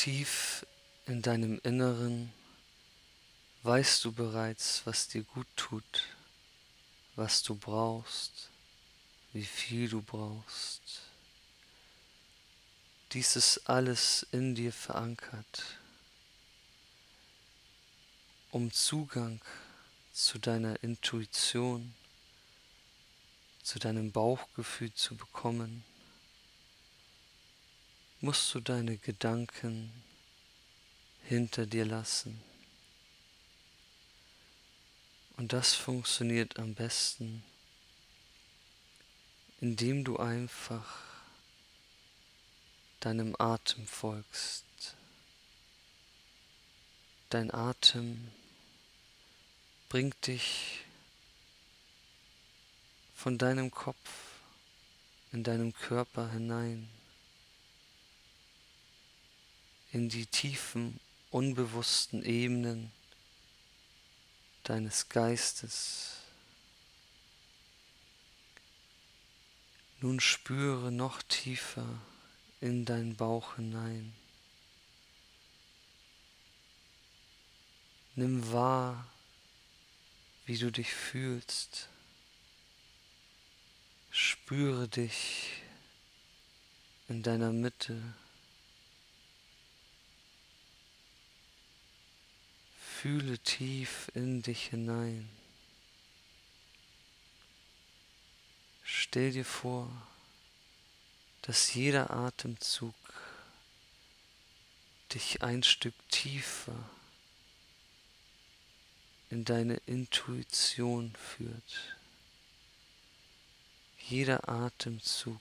Tief 0.02 0.66
in 1.08 1.22
deinem 1.22 1.60
Inneren 1.62 2.32
weißt 3.64 4.06
du 4.06 4.14
bereits, 4.14 4.82
was 4.86 5.10
dir 5.10 5.24
gut 5.24 5.48
tut, 5.58 6.06
was 7.18 7.44
du 7.44 7.54
brauchst, 7.54 8.50
wie 9.34 9.44
viel 9.44 9.90
du 9.90 10.02
brauchst. 10.02 11.02
Dies 13.12 13.36
ist 13.36 13.70
alles 13.70 14.26
in 14.32 14.56
dir 14.56 14.72
verankert, 14.72 15.66
um 18.52 18.72
Zugang 18.72 19.42
zu 20.14 20.40
deiner 20.40 20.82
Intuition, 20.82 21.94
zu 23.64 23.80
deinem 23.80 24.14
Bauchgefühl 24.14 24.94
zu 24.94 25.18
bekommen, 25.18 25.84
musst 28.22 28.54
du 28.54 28.60
deine 28.60 28.98
Gedanken 28.98 29.92
hinter 31.24 31.66
dir 31.66 31.86
lassen. 31.86 32.42
Und 35.38 35.54
das 35.54 35.74
funktioniert 35.74 36.60
am 36.60 36.74
besten, 36.74 37.44
indem 39.62 40.04
du 40.04 40.18
einfach 40.18 41.02
deinem 43.00 43.36
Atem 43.40 43.88
folgst. 43.88 44.66
Dein 47.30 47.54
Atem 47.54 48.32
bringt 49.88 50.28
dich 50.28 50.82
von 53.16 53.38
deinem 53.38 53.72
Kopf 53.72 54.10
in 55.32 55.44
deinem 55.44 55.74
Körper 55.74 56.32
hinein, 56.32 56.90
in 59.92 60.10
die 60.10 60.26
tiefen, 60.26 61.00
unbewussten 61.32 62.24
Ebenen 62.24 62.92
deines 64.64 65.10
Geistes. 65.10 66.18
Nun 70.02 70.20
spüre 70.20 70.92
noch 70.92 71.22
tiefer 71.24 71.88
in 72.62 72.86
deinen 72.86 73.16
Bauch 73.16 73.56
hinein. 73.56 74.14
Nimm 78.16 78.52
wahr, 78.52 79.08
wie 80.46 80.58
du 80.58 80.72
dich 80.72 80.94
fühlst. 80.94 81.90
Spüre 84.12 84.88
dich 84.88 85.62
in 87.08 87.24
deiner 87.24 87.52
Mitte. 87.52 88.02
Fühle 93.02 93.40
tief 93.40 94.12
in 94.14 94.42
dich 94.42 94.66
hinein. 94.66 95.30
Stell 98.84 99.32
dir 99.32 99.46
vor, 99.46 99.90
dass 101.44 101.74
jeder 101.74 102.12
Atemzug 102.12 102.94
dich 105.14 105.44
ein 105.44 105.64
Stück 105.64 105.94
tiefer 106.10 106.76
in 109.30 109.46
deine 109.46 109.76
Intuition 109.86 111.16
führt. 111.16 111.96
Jeder 114.10 114.50
Atemzug 114.50 115.40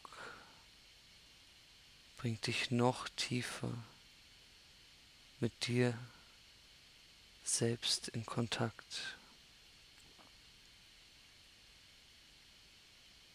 bringt 2.18 2.46
dich 2.46 2.70
noch 2.70 3.08
tiefer 3.08 3.72
mit 5.40 5.66
dir 5.66 5.98
selbst 7.48 8.08
in 8.08 8.26
Kontakt. 8.26 9.16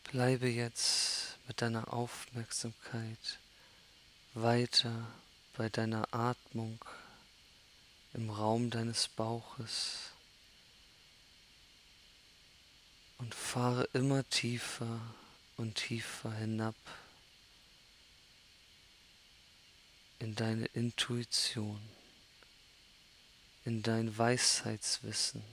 Bleibe 0.04 0.48
jetzt 0.48 1.38
mit 1.48 1.62
deiner 1.62 1.92
Aufmerksamkeit 1.94 3.40
weiter 4.34 5.08
bei 5.58 5.70
deiner 5.70 6.14
Atmung 6.14 6.84
im 8.14 8.30
Raum 8.30 8.70
deines 8.70 9.08
Bauches 9.08 10.12
und 13.18 13.34
fahre 13.34 13.90
immer 13.94 14.28
tiefer 14.30 15.02
und 15.58 15.76
tiefer 15.76 16.32
hinab 16.34 16.76
in 20.20 20.36
deine 20.36 20.66
Intuition, 20.68 21.82
in 23.66 23.82
dein 23.82 24.18
Weisheitswissen, 24.18 25.44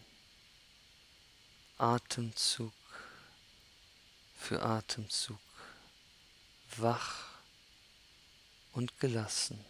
Atemzug 1.79 2.73
für 4.38 4.62
Atemzug 4.62 5.38
wach 6.77 7.25
und 8.73 8.99
gelassen. 9.01 9.64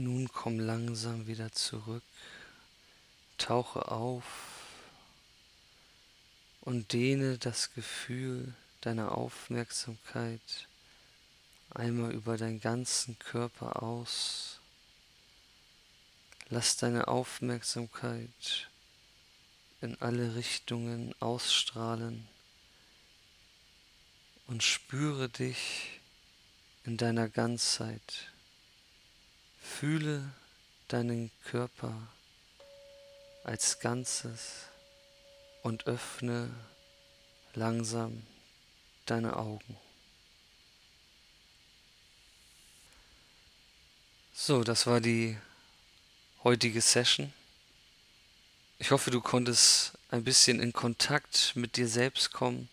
Nun 0.00 0.28
komm 0.32 0.60
langsam 0.60 1.26
wieder 1.26 1.50
zurück, 1.50 2.04
tauche 3.36 3.90
auf 3.90 4.22
und 6.60 6.92
dehne 6.92 7.36
das 7.36 7.74
Gefühl 7.74 8.54
deiner 8.80 9.18
Aufmerksamkeit 9.18 10.68
einmal 11.70 12.12
über 12.12 12.36
deinen 12.36 12.60
ganzen 12.60 13.18
Körper 13.18 13.82
aus. 13.82 14.60
Lass 16.48 16.76
deine 16.76 17.08
Aufmerksamkeit 17.08 18.70
in 19.80 20.00
alle 20.00 20.36
Richtungen 20.36 21.12
ausstrahlen 21.18 22.28
und 24.46 24.62
spüre 24.62 25.28
dich 25.28 26.00
in 26.84 26.96
deiner 26.96 27.28
Ganzheit. 27.28 28.30
Fühle 29.76 30.28
deinen 30.88 31.30
Körper 31.44 31.94
als 33.44 33.78
Ganzes 33.78 34.64
und 35.62 35.86
öffne 35.86 36.50
langsam 37.54 38.26
deine 39.06 39.36
Augen. 39.36 39.76
So, 44.34 44.64
das 44.64 44.86
war 44.86 45.00
die 45.00 45.38
heutige 46.42 46.80
Session. 46.80 47.32
Ich 48.78 48.90
hoffe, 48.90 49.10
du 49.10 49.20
konntest 49.20 49.92
ein 50.10 50.24
bisschen 50.24 50.60
in 50.60 50.72
Kontakt 50.72 51.52
mit 51.54 51.76
dir 51.76 51.86
selbst 51.86 52.32
kommen, 52.32 52.68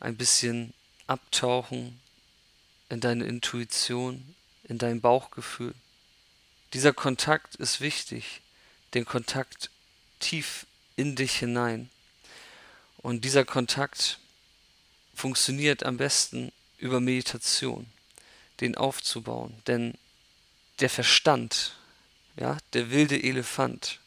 ein 0.00 0.16
bisschen 0.16 0.72
abtauchen 1.06 2.00
in 2.88 3.00
deine 3.00 3.24
Intuition, 3.24 4.34
in 4.62 4.78
dein 4.78 5.02
Bauchgefühl. 5.02 5.74
Dieser 6.74 6.92
Kontakt 6.92 7.54
ist 7.54 7.80
wichtig, 7.80 8.42
den 8.94 9.04
Kontakt 9.04 9.70
tief 10.18 10.66
in 10.96 11.14
dich 11.14 11.36
hinein. 11.36 11.88
Und 12.96 13.24
dieser 13.24 13.44
Kontakt 13.44 14.18
funktioniert 15.14 15.84
am 15.84 15.96
besten 15.96 16.50
über 16.78 17.00
Meditation, 17.00 17.86
den 18.60 18.76
aufzubauen. 18.76 19.54
Denn 19.68 19.94
der 20.80 20.90
Verstand, 20.90 21.76
ja, 22.36 22.58
der 22.72 22.90
wilde 22.90 23.22
Elefant, 23.22 24.00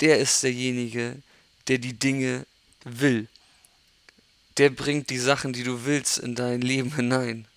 der 0.00 0.18
ist 0.20 0.44
derjenige, 0.44 1.20
der 1.66 1.78
die 1.78 1.98
Dinge 1.98 2.46
will. 2.84 3.26
Der 4.58 4.70
bringt 4.70 5.10
die 5.10 5.18
Sachen, 5.18 5.52
die 5.52 5.64
du 5.64 5.84
willst, 5.84 6.18
in 6.18 6.36
dein 6.36 6.60
Leben 6.60 6.94
hinein. 6.94 7.48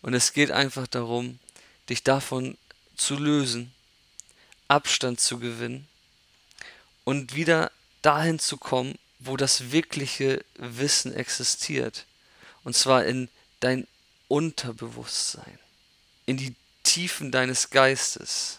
Und 0.00 0.14
es 0.14 0.32
geht 0.32 0.50
einfach 0.50 0.86
darum, 0.86 1.38
dich 1.90 2.02
davon 2.02 2.56
zu 2.96 3.16
lösen, 3.16 3.72
Abstand 4.68 5.20
zu 5.20 5.38
gewinnen 5.38 5.86
und 7.04 7.34
wieder 7.34 7.70
dahin 8.00 8.38
zu 8.38 8.56
kommen, 8.56 8.98
wo 9.18 9.36
das 9.36 9.70
wirkliche 9.70 10.44
Wissen 10.56 11.14
existiert. 11.14 12.06
Und 12.64 12.74
zwar 12.76 13.04
in 13.04 13.28
dein 13.60 13.86
Unterbewusstsein, 14.28 15.58
in 16.26 16.36
die 16.36 16.54
Tiefen 16.82 17.30
deines 17.30 17.70
Geistes. 17.70 18.58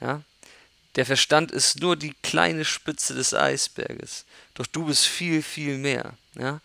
Ja? 0.00 0.22
Der 0.94 1.04
Verstand 1.04 1.52
ist 1.52 1.80
nur 1.80 1.96
die 1.96 2.14
kleine 2.22 2.64
Spitze 2.64 3.14
des 3.14 3.34
Eisberges, 3.34 4.24
doch 4.54 4.66
du 4.66 4.86
bist 4.86 5.06
viel, 5.06 5.42
viel 5.42 5.78
mehr. 5.78 6.14
Ja? 6.34 6.60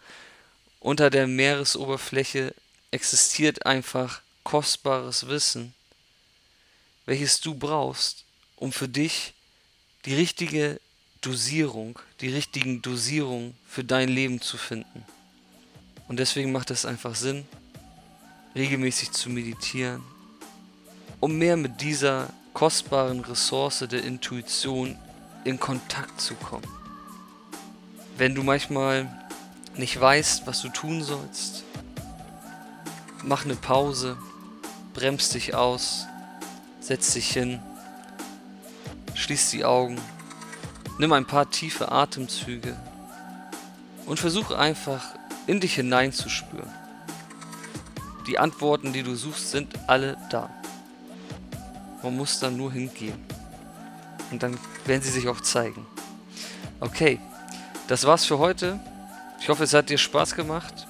Unter 0.80 1.10
der 1.10 1.28
Meeresoberfläche 1.28 2.56
existiert 2.92 3.66
einfach 3.66 4.22
kostbares 4.44 5.28
Wissen, 5.28 5.74
welches 7.06 7.41
du 7.41 7.56
brauchst, 7.56 8.26
um 8.56 8.72
für 8.72 8.88
dich 8.88 9.34
die 10.06 10.16
richtige 10.16 10.80
Dosierung, 11.22 11.99
die 12.20 12.30
richtigen 12.30 12.82
Dosierungen 12.82 13.56
für 13.68 13.84
dein 13.84 14.10
Leben 14.10 14.41
zu 14.41 14.58
finden. 14.58 15.06
Und 16.08 16.18
deswegen 16.18 16.52
macht 16.52 16.72
es 16.72 16.86
einfach 16.86 17.16
Sinn, 17.16 17.45
regelmäßig 18.56 19.12
zu 19.12 19.30
meditieren, 19.30 20.04
um 21.20 21.38
mehr 21.38 21.58
mit 21.58 21.82
dieser 21.82 22.34
kostbaren 22.54 23.22
Ressource 23.22 23.86
der 23.89 24.04
Intuition 24.04 24.97
in 25.45 25.60
Kontakt 25.60 26.20
zu 26.20 26.36
kommen. 26.36 26.68
Wenn 28.18 28.36
du 28.36 28.43
manchmal 28.43 29.10
nicht 29.78 29.99
weißt, 29.99 30.45
was 30.47 30.62
du 30.62 30.70
tun 30.70 31.04
sollst, 31.04 31.64
mach 33.24 33.45
eine 33.45 33.56
Pause, 33.56 34.18
bremst 34.93 35.34
dich 35.34 35.56
aus, 35.56 36.08
setz 36.82 37.14
dich 37.14 37.32
hin, 37.32 37.60
schließ 39.14 39.52
die 39.52 39.64
Augen, 39.64 40.02
nimm 40.98 41.14
ein 41.14 41.26
paar 41.26 41.50
tiefe 41.50 41.92
Atemzüge 41.92 42.76
und 44.06 44.20
versuche 44.20 44.58
einfach 44.58 45.16
in 45.48 45.62
dich 45.62 45.76
hineinzuspüren. 45.76 46.70
Die 48.28 48.38
Antworten, 48.38 48.94
die 48.94 49.04
du 49.04 49.16
suchst, 49.16 49.52
sind 49.52 49.74
alle 49.88 50.18
da. 50.30 50.50
Man 52.04 52.18
muss 52.18 52.40
dann 52.40 52.58
nur 52.58 52.72
hingehen. 52.72 53.20
Und 54.32 54.44
dann 54.44 54.58
werden 54.86 55.02
sie 55.02 55.12
sich 55.12 55.28
auch 55.28 55.42
zeigen. 55.42 55.86
Okay, 56.80 57.20
das 57.88 58.06
war's 58.06 58.26
für 58.26 58.40
heute. 58.40 58.80
Ich 59.40 59.50
hoffe, 59.50 59.64
es 59.64 59.74
hat 59.74 59.90
dir 59.90 59.98
Spaß 59.98 60.36
gemacht. 60.36 60.88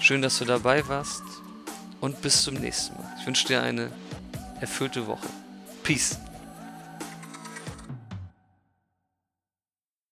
Schön, 0.00 0.22
dass 0.22 0.38
du 0.38 0.44
dabei 0.44 0.86
warst. 0.88 1.22
Und 2.00 2.20
bis 2.22 2.42
zum 2.42 2.54
nächsten 2.54 2.94
Mal. 2.94 3.12
Ich 3.20 3.26
wünsche 3.26 3.46
dir 3.46 3.62
eine 3.62 3.90
erfüllte 4.60 5.06
Woche. 5.06 5.28
Peace. 5.82 6.18